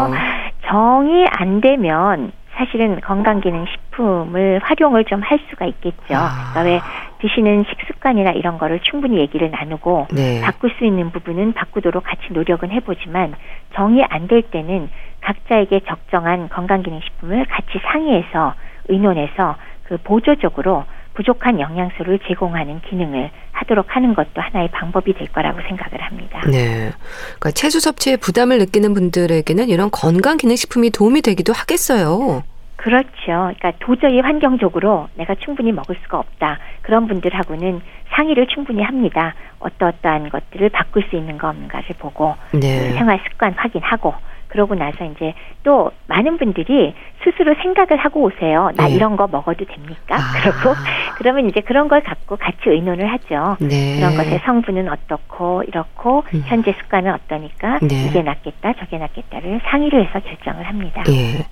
[0.72, 6.16] 정이 안 되면 사실은 건강기능식품을 활용을 좀 할 수가 있겠죠.
[6.16, 6.52] 아.
[6.54, 6.82] 그러니까 왜
[7.20, 10.42] 드시는 식습관이나 이런 거를 충분히 얘기를 나누고 네.
[10.42, 13.36] 바꿀 수 있는 부분은 바꾸도록 같이 노력은 해보지만
[13.76, 14.90] 정이 안 될 때는
[15.22, 18.54] 각자에게 적정한 건강기능식품을 같이 상의해서
[18.88, 26.02] 의논해서 그 보조적으로 부족한 영양소를 제공하는 기능을 하도록 하는 것도 하나의 방법이 될 거라고 생각을
[26.02, 26.42] 합니다.
[26.50, 26.92] 네.
[27.40, 32.44] 그러니까 채소 섭취에 부담을 느끼는 분들에게는 이런 건강 기능식품이 도움이 되기도 하겠어요.
[32.78, 33.12] 그렇죠.
[33.26, 36.58] 그러니까 도저히 환경적으로 내가 충분히 먹을 수가 없다.
[36.82, 37.82] 그런 분들하고는
[38.16, 39.36] 상의를 충분히 합니다.
[39.60, 42.94] 어떠어떠한 것들을 바꿀 수 있는 거 없는가를 보고 네.
[42.94, 44.16] 생활 습관 확인하고
[44.52, 45.34] 그러고 나서 이제
[45.64, 46.94] 또 많은 분들이
[47.24, 48.72] 스스로 생각을 하고 오세요.
[48.76, 48.96] 나 네.
[48.96, 50.16] 이런 거 먹어도 됩니까?
[50.16, 50.42] 아.
[50.42, 50.76] 그러고
[51.18, 53.58] 그러면 이제 그런 걸 갖고 같이 의논을 하죠.
[53.60, 53.98] 네.
[53.98, 56.44] 그런 것의 성분은 어떻고 이렇고 음.
[56.46, 58.08] 현재 습관은 어떠니까 네.
[58.08, 61.04] 이게 낫겠다 저게 낫겠다를 상의를 해서 결정을 합니다.
[61.10, 61.46] 예.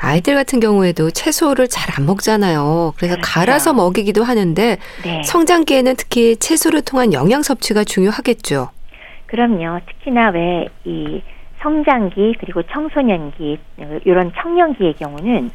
[0.00, 2.92] 아이들 같은 경우에도 채소를 잘 안 먹잖아요.
[2.96, 3.20] 그래서 그렇죠.
[3.32, 5.22] 갈아서 먹이기도 하는데 네.
[5.24, 8.68] 성장기에는 특히 채소를 통한 영양 섭취가 중요하겠죠.
[9.26, 9.80] 그럼요.
[9.86, 11.22] 특히나 왜이
[11.60, 13.58] 성장기 그리고 청소년기
[14.04, 15.50] 이런 청년기의 경우는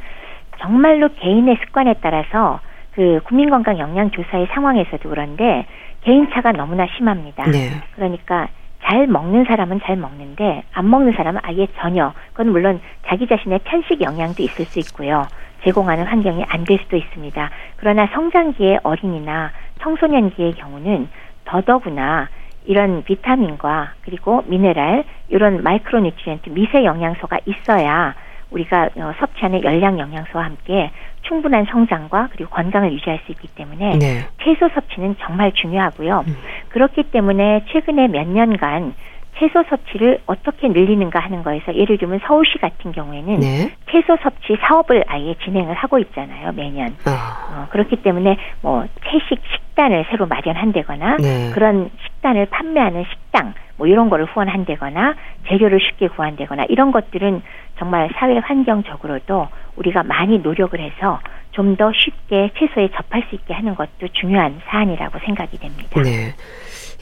[0.60, 2.60] 정말로 개인의 습관에 따라서
[2.96, 5.66] 그 국민건강 영양조사의 상황에서도 그런데
[6.02, 7.46] 개인차가 너무나 심합니다.
[7.46, 7.70] 네.
[7.96, 8.50] 그러니까
[8.84, 14.02] 잘 먹는 사람은 잘 먹는데 안 먹는 사람은 아예 전혀 그건 물론 자기 자신의 편식
[14.02, 15.26] 영향도 있을 수 있고요.
[15.64, 17.50] 제공하는 환경이 안 될 수도 있습니다.
[17.78, 19.52] 그러나 성장기의 어린이나
[19.82, 21.08] 청소년기의 경우는
[21.46, 22.28] 더더구나
[22.66, 28.16] 이런 비타민과 그리고 미네랄 이런 micronutrient 미세 영양소가 있어야
[28.52, 30.92] 우리가 어, 섭취하는 열량 영양소와 함께
[31.24, 34.28] 충분한 성장과 그리고 건강을 유지할 수 있기 때문에 네.
[34.44, 36.24] 채소 섭취는 정말 중요하고요.
[36.28, 36.38] 음.
[36.70, 38.94] 그렇기 때문에 최근에 몇 년간
[39.38, 43.72] 채소 섭취를 어떻게 늘리는가 하는 거에서 예를 들면 서울시 같은 경우에는 네.
[43.92, 46.90] 채소 섭취 사업을 아예 진행을 하고 있잖아요, 매년.
[47.06, 51.52] 어, 어, 그렇기 때문에 뭐 채식 식단을 새로 마련한다거나 네.
[51.54, 55.16] 그런 식단을 판매하는 식당 뭐 이런 거를 후원한다거나
[55.48, 57.42] 재료를 쉽게 구한다거나 이런 것들은
[57.80, 61.20] 정말 사회 환경적으로도 우리가 많이 노력을 해서
[61.54, 66.02] 좀 더 쉽게 채소에 접할 수 있게 하는 것도 중요한 사안이라고 생각이 됩니다.
[66.02, 66.34] 네.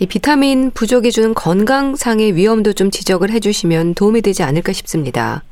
[0.01, 5.43] 이 비타민 부족이 주는 건강상의 위험도 좀 지적을 해주시면 도움이 되지 않을까 싶습니다.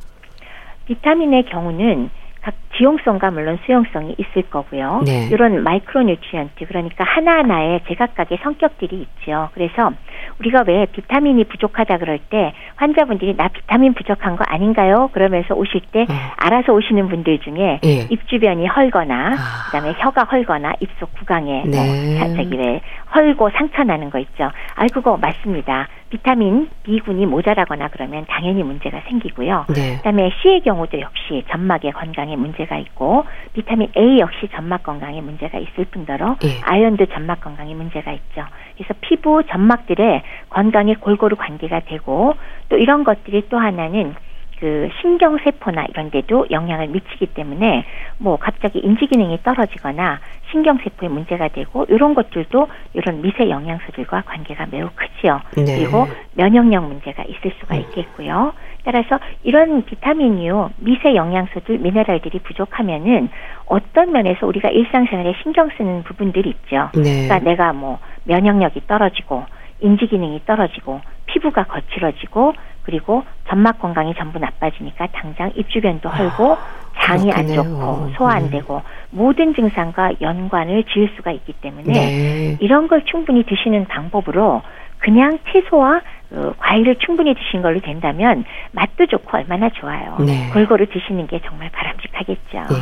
[0.87, 2.09] 비타민의 경우는
[2.41, 5.03] 각 지용성과 물론 수용성이 있을 거고요.
[5.05, 5.29] 네.
[5.31, 9.49] 이런 micronutrient 그러니까 하나하나의 제각각의 성격들이 있죠.
[9.53, 9.93] 그래서
[10.39, 15.09] 우리가 왜 비타민이 부족하다 그럴 때 환자분들이 나 비타민 부족한 거 아닌가요?
[15.11, 16.05] 그러면서 오실 때 어.
[16.37, 18.07] 알아서 오시는 분들 중에 예.
[18.09, 19.65] 입 주변이 헐거나 아.
[19.71, 21.75] 그다음에 혀가 헐거나 입속 구강에 네.
[21.77, 22.81] 뭐 자- 저기 왜
[23.13, 24.45] 헐고 상처 나는 거 있죠.
[24.75, 25.87] 아 그거 맞습니다.
[26.09, 29.65] 비타민 B군이 모자라거나 그러면 당연히 문제가 생기고요.
[29.75, 29.97] 네.
[29.97, 35.85] 그다음에 C의 경우도 역시 점막의 건강에 문제가 있고 비타민 A 역시 점막 건강에 문제가 있을
[35.85, 36.61] 뿐더러 예.
[36.63, 38.45] 아연도 점막 건강에 문제가 있죠.
[38.75, 42.33] 그래서 피부 점막들의 건강에 골고루 관계가 되고
[42.69, 44.15] 또 이런 것들이 또 하나는
[44.59, 47.85] 그 신경세포나 이런 데도 영향을 미치기 때문에
[48.17, 50.19] 뭐 갑자기 인지 기능이 떨어지거나
[50.51, 55.41] 신경세포에 문제가 되고 이런 것들도 이런 미세 영양소들과 관계가 매우 크지요.
[55.55, 55.77] 네.
[55.77, 57.81] 그리고 면역력 문제가 있을 수가 음.
[57.81, 58.53] 있겠고요.
[58.83, 63.29] 따라서 이런 비타민이요, 미세 영양소들, 미네랄들이 부족하면은
[63.65, 66.89] 어떤 면에서 우리가 일상생활에 신경 쓰는 부분들이 있죠.
[66.95, 67.27] 네.
[67.27, 69.45] 그러니까 내가 뭐 면역력이 떨어지고
[69.81, 72.53] 인지 기능이 떨어지고 피부가 거칠어지고
[72.89, 76.57] 그리고 점막 건강이 전부 나빠지니까 당장 입 주변도 헐고
[76.97, 78.57] 장이 안 좋고 소화 안 네.
[78.57, 78.81] 되고
[79.11, 82.57] 모든 증상과 연관을 지을 수가 있기 때문에 네.
[82.59, 84.63] 이런 걸 충분히 드시는 방법으로
[84.97, 90.17] 그냥 채소와 어, 과일을 충분히 드신 걸로 된다면 맛도 좋고 얼마나 좋아요.
[90.19, 90.49] 네.
[90.51, 92.73] 골고루 드시는 게 정말 바람직하겠죠.
[92.73, 92.75] 네.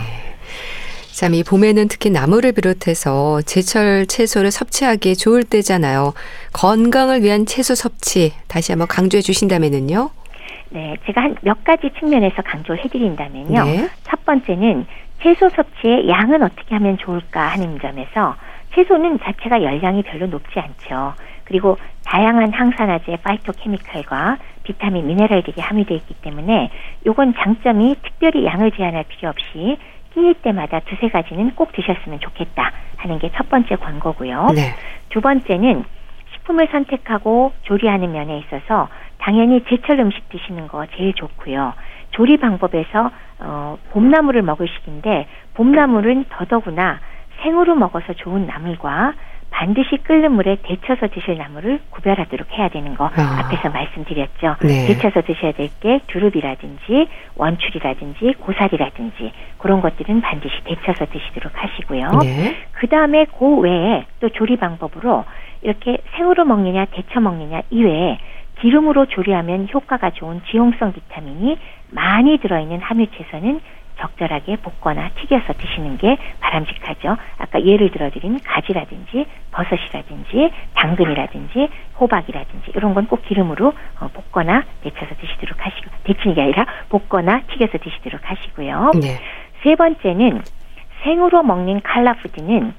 [1.17, 6.13] 참, 이 봄에는 특히 나물을 비롯해서 제철 채소를 섭취하기 좋을 때잖아요.
[6.53, 10.11] 건강을 위한 채소 섭취 다시 한번 강조해 주신다면은요?
[10.69, 13.63] 네, 제가 한 몇 가지 측면에서 강조를 해드린다면요.
[13.63, 13.89] 네.
[14.03, 14.85] 첫 번째는
[15.23, 18.35] 채소 섭취의 양은 어떻게 하면 좋을까 하는 점에서
[18.75, 21.15] 채소는 자체가 열량이 별로 높지 않죠.
[21.45, 26.69] 그리고 다양한 항산화제, 파이토케미칼과 비타민, 미네랄들이 함유되어 있기 때문에
[27.07, 29.79] 요건 장점이 특별히 양을 제한할 필요 없이
[30.17, 34.47] 끼일 때마다 두세 가지는 꼭 드셨으면 좋겠다 하는 게 첫 번째 권고고요.
[34.55, 34.73] 네.
[35.09, 35.83] 두 번째는
[36.33, 38.87] 식품을 선택하고 조리하는 면에 있어서
[39.19, 41.73] 당연히 제철 음식 드시는 거 제일 좋고요.
[42.11, 43.11] 조리 방법에서
[43.41, 46.99] 어, 봄나물을 먹을 시기인데 봄나물은 더더구나
[47.43, 49.13] 생으로 먹어서 좋은 나물과
[49.57, 53.39] 반드시 끓는 물에 데쳐서 드실 나물을 구별하도록 해야 되는 거 아.
[53.39, 54.57] 앞에서 말씀드렸죠.
[54.61, 54.85] 네.
[54.85, 62.19] 데쳐서 드셔야 될 게 두릅이라든지 원추리라든지 고사리라든지 그런 것들은 반드시 데쳐서 드시도록 하시고요.
[62.21, 62.55] 네.
[62.71, 65.25] 그 다음에 그 외에 또 조리 방법으로
[65.63, 68.19] 이렇게 생으로 먹느냐 데쳐 먹느냐 이외에
[68.61, 71.57] 기름으로 조리하면 효과가 좋은 지용성 비타민이
[71.89, 73.59] 많이 들어있는 함유채소는
[73.99, 77.17] 적절하게 볶거나 튀겨서 드시는 게 바람직하죠.
[77.39, 81.69] 아까 예를 들어드린 가지라든지 버섯이라든지 당근이라든지
[81.99, 87.77] 호박이라든지 이런 건 꼭 기름으로 어, 볶거나 데쳐서 드시도록 하시고 데치는 게 아니라 볶거나 튀겨서
[87.77, 88.91] 드시도록 하시고요.
[89.01, 89.17] 네.
[89.63, 90.41] 세 번째는
[91.03, 92.73] 생으로 먹는 칼라푸드는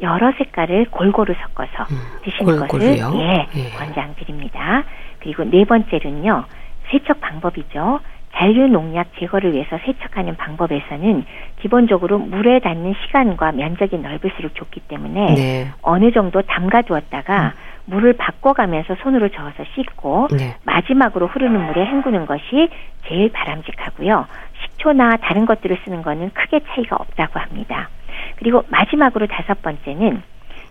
[0.00, 4.84] 여러 색깔을 골고루 섞어서 음, 드시는 것을 예, 예, 권장드립니다.
[5.18, 6.44] 그리고 네 번째는요.
[6.90, 8.00] 세척 방법이죠.
[8.38, 11.24] 잔류 농약 제거를 위해서 세척하는 방법에서는
[11.60, 15.68] 기본적으로 물에 닿는 시간과 면적이 넓을수록 좋기 때문에 네.
[15.82, 17.68] 어느 정도 담가 두었다가 음.
[17.86, 20.54] 물을 바꿔가면서 손으로 저어서 씻고 네.
[20.62, 22.68] 마지막으로 흐르는 물에 헹구는 것이
[23.08, 24.26] 제일 바람직하고요.
[24.62, 27.88] 식초나 다른 것들을 쓰는 거는 크게 차이가 없다고 합니다.
[28.36, 30.22] 그리고 마지막으로 다섯 번째는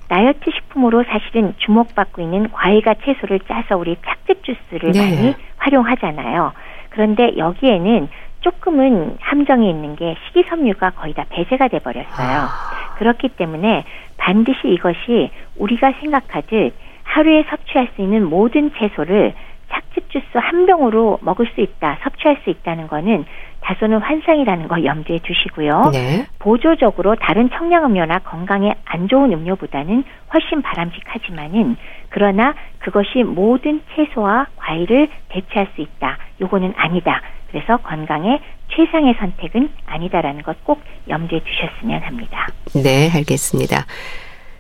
[0.08, 5.02] 다이어트 식품으로 사실은 주목받고 있는 과일과 채소를 짜서 우리 착즙 주스를 네.
[5.02, 6.54] 많이 활용하잖아요.
[6.98, 8.10] 그런데 여기에는
[8.42, 12.38] 조금은 함정이 있는 게 식이섬유가 거의 다 배제가 돼 버렸어요.
[12.40, 12.96] 아.
[12.98, 13.84] 그렇기 때문에
[14.18, 16.74] 반드시 이것이 우리가 생각하듯
[17.04, 19.36] 하루에 섭취할 수 있는 모든 채소를
[19.70, 23.26] 착즙 주스 한 병으로 먹을 수 있다, 섭취할 수 있다는 거는
[23.62, 25.92] 다소는 환상이라는 거 염두에 두시고요.
[25.94, 26.26] 네.
[26.40, 31.76] 보조적으로 다른 청량음료나 건강에 안 좋은 음료보다는 훨씬 바람직하지만은
[32.10, 36.18] 그러나 그것이 모든 채소와 과일을 대체할 수 있다.
[36.42, 37.22] 요거는 아니다.
[37.52, 38.40] 그래서 건강에
[38.70, 42.48] 최상의 선택은 아니다라는 것 꼭 염두에 두셨으면 합니다.
[42.76, 43.86] 네, 알겠습니다.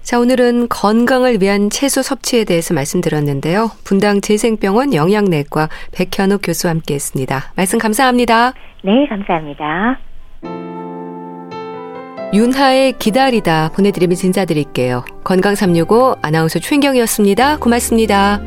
[0.02, 3.72] 자, 오늘은 건강을 위한 채소 섭취에 대해서 말씀드렸는데요.
[3.84, 7.52] 분당 재생병원 영양내과 백현욱 교수와 함께 했습니다.
[7.58, 8.54] 말씀 감사합니다.
[8.84, 9.98] 네, 감사합니다.
[12.34, 15.06] 윤하의 기다리다 보내드리면서 인사드릴게요.
[15.24, 17.58] 건강365 아나운서 최인경이었습니다.
[17.58, 18.42] 고맙습니다.